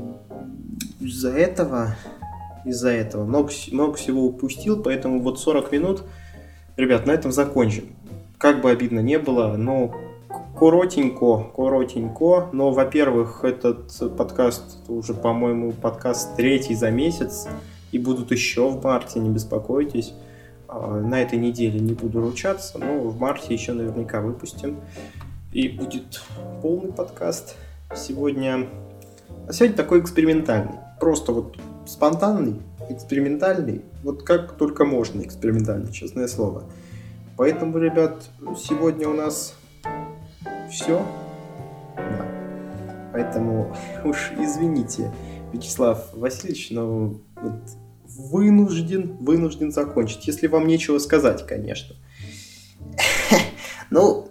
из-за 0.99 1.31
этого, 1.31 1.95
из-за 2.65 2.89
этого 2.89 3.23
много, 3.23 3.51
много 3.71 3.93
всего 3.93 4.25
упустил, 4.25 4.83
поэтому 4.83 5.21
вот 5.21 5.39
40 5.39 5.71
минут, 5.71 6.03
ребят, 6.75 7.05
на 7.05 7.11
этом 7.11 7.31
закончим. 7.31 7.95
Как 8.37 8.61
бы 8.61 8.69
обидно 8.69 8.99
не 8.99 9.17
было, 9.17 9.55
но 9.55 9.95
коротенько, 10.57 11.51
коротенько, 11.55 12.49
но, 12.51 12.71
во-первых, 12.71 13.43
этот 13.43 13.91
подкаст 14.17 14.77
уже, 14.87 15.13
по-моему, 15.13 15.71
подкаст 15.71 16.35
третий 16.35 16.73
за 16.73 16.89
месяц, 16.89 17.47
и 17.91 17.99
будут 17.99 18.31
еще 18.31 18.69
в 18.69 18.83
марте, 18.83 19.19
не 19.19 19.29
беспокойтесь. 19.29 20.13
А, 20.67 20.99
на 20.99 21.21
этой 21.21 21.37
неделе 21.37 21.79
не 21.79 21.93
буду 21.93 22.21
ручаться, 22.21 22.79
но 22.79 22.99
в 22.99 23.19
марте 23.19 23.53
еще 23.53 23.73
наверняка 23.73 24.21
выпустим. 24.21 24.81
И 25.53 25.69
будет 25.69 26.21
полный 26.61 26.91
подкаст. 26.91 27.55
Сегодня... 27.95 28.67
А 29.47 29.53
сегодня 29.53 29.77
такой 29.77 30.01
экспериментальный. 30.01 30.75
Просто 30.99 31.31
вот 31.31 31.57
спонтанный, 31.85 32.61
экспериментальный. 32.89 33.83
Вот 34.03 34.23
как 34.23 34.53
только 34.53 34.83
можно 34.83 35.21
экспериментальный, 35.21 35.91
честное 35.93 36.27
слово. 36.27 36.63
Поэтому, 37.37 37.77
ребят, 37.77 38.23
сегодня 38.57 39.07
у 39.07 39.13
нас 39.13 39.55
все. 40.69 41.05
Да. 41.95 42.25
Поэтому 43.13 43.75
уж 44.03 44.31
извините, 44.37 45.11
Вячеслав 45.53 46.13
Васильевич, 46.13 46.69
но 46.71 47.15
вот 47.35 47.61
вынужден, 48.07 49.17
вынужден 49.19 49.71
закончить, 49.71 50.27
если 50.27 50.47
вам 50.47 50.67
нечего 50.67 50.99
сказать, 50.99 51.45
конечно. 51.45 51.95
Ну, 53.89 54.27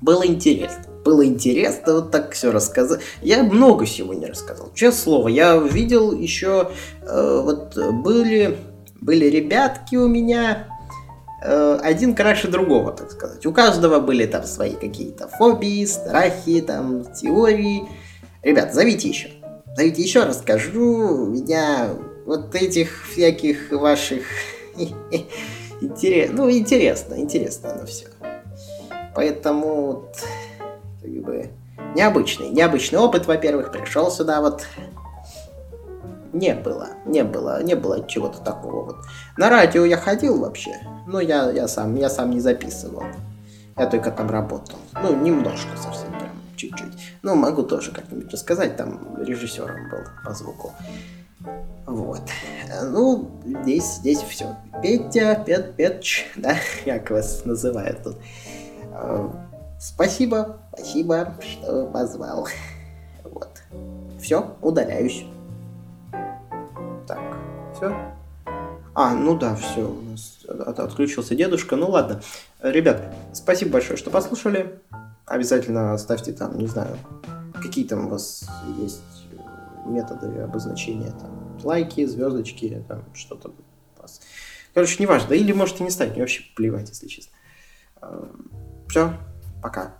было 0.00 0.26
интересно. 0.26 0.84
Было 1.04 1.26
интересно 1.26 1.94
вот 1.96 2.10
так 2.10 2.32
все 2.32 2.50
рассказать. 2.50 3.00
Я 3.20 3.42
много 3.42 3.84
всего 3.84 4.14
не 4.14 4.24
рассказал. 4.24 4.72
Честное 4.74 5.02
слово, 5.02 5.28
я 5.28 5.56
видел 5.58 6.12
еще, 6.12 6.70
э, 7.02 7.40
вот 7.44 7.76
были, 8.02 8.56
были 9.00 9.26
ребятки 9.26 9.96
у 9.96 10.08
меня, 10.08 10.66
один 11.40 12.14
краше 12.14 12.48
другого, 12.48 12.92
так 12.92 13.10
сказать. 13.10 13.44
У 13.46 13.52
каждого 13.52 14.00
были 14.00 14.26
там 14.26 14.44
свои 14.44 14.72
какие-то 14.72 15.28
фобии, 15.28 15.84
страхи, 15.84 16.60
там, 16.60 17.04
теории. 17.12 17.84
Ребят, 18.42 18.74
зовите 18.74 19.08
еще. 19.08 19.30
Зовите 19.76 20.02
еще, 20.02 20.24
расскажу. 20.24 21.26
Меня 21.26 21.90
вот 22.24 22.54
этих 22.54 23.08
всяких 23.10 23.70
ваших... 23.72 24.22
Ну, 25.78 26.50
интересно, 26.50 27.16
интересно 27.20 27.74
оно 27.74 27.84
все. 27.84 28.06
Поэтому, 29.14 30.10
как 31.02 31.10
бы, 31.10 31.50
необычный, 31.94 32.48
необычный 32.48 32.98
опыт, 32.98 33.26
во-первых, 33.26 33.72
пришел 33.72 34.10
сюда 34.10 34.40
вот 34.40 34.66
не 36.32 36.54
было, 36.54 36.88
не 37.06 37.24
было, 37.24 37.62
не 37.62 37.74
было 37.74 38.06
чего-то 38.06 38.38
такого 38.38 38.84
вот. 38.84 38.96
На 39.36 39.50
радио 39.50 39.84
я 39.84 39.96
ходил 39.96 40.40
вообще, 40.40 40.76
но 41.06 41.20
я, 41.20 41.50
я 41.50 41.68
сам, 41.68 41.94
я 41.96 42.10
сам 42.10 42.30
не 42.30 42.40
записывал. 42.40 43.04
Я 43.76 43.86
только 43.86 44.10
там 44.10 44.30
работал. 44.30 44.78
Ну, 45.02 45.14
немножко 45.14 45.76
совсем 45.76 46.10
прям, 46.10 46.32
чуть-чуть. 46.56 46.92
Ну, 47.22 47.34
могу 47.34 47.62
тоже 47.62 47.92
как-нибудь 47.92 48.32
рассказать, 48.32 48.76
там 48.76 49.16
режиссером 49.22 49.90
был 49.90 50.00
по 50.24 50.32
звуку. 50.32 50.72
Вот. 51.86 52.22
Ну, 52.82 53.30
здесь, 53.44 53.96
здесь 53.96 54.20
все. 54.20 54.56
Петя, 54.82 55.42
Пет, 55.46 55.76
Петч, 55.76 56.26
да, 56.36 56.56
как 56.84 57.10
вас 57.10 57.44
называют 57.44 58.02
тут. 58.02 58.16
А, 58.92 59.30
спасибо, 59.78 60.58
спасибо, 60.72 61.34
что 61.40 61.86
позвал. 61.86 62.48
Вот. 63.24 63.62
Все, 64.20 64.56
удаляюсь. 64.62 65.26
Все? 67.76 67.94
А, 68.98 69.14
ну 69.14 69.36
да, 69.36 69.54
все, 69.56 69.90
у 69.90 70.00
нас 70.00 70.38
отключился 70.48 71.34
дедушка. 71.34 71.76
Ну 71.76 71.90
ладно. 71.90 72.22
Ребят, 72.62 73.14
спасибо 73.34 73.72
большое, 73.72 73.98
что 73.98 74.10
послушали. 74.10 74.80
Обязательно 75.26 75.98
ставьте 75.98 76.32
там, 76.32 76.56
не 76.56 76.66
знаю, 76.66 76.96
какие 77.52 77.84
там 77.86 78.06
у 78.06 78.08
вас 78.08 78.48
есть 78.78 79.02
методы 79.84 80.40
обозначения, 80.40 81.10
там, 81.10 81.60
лайки, 81.62 82.06
звездочки, 82.06 82.82
там, 82.88 83.04
что-то 83.12 83.50
у 83.50 84.00
вас. 84.00 84.22
Короче, 84.72 85.02
неважно. 85.02 85.34
Или 85.34 85.52
можете 85.52 85.84
не 85.84 85.90
ставить, 85.90 86.12
мне 86.12 86.22
вообще 86.22 86.44
плевать, 86.56 86.88
если 86.88 87.06
честно. 87.06 87.36
Все, 88.88 89.12
пока. 89.62 89.92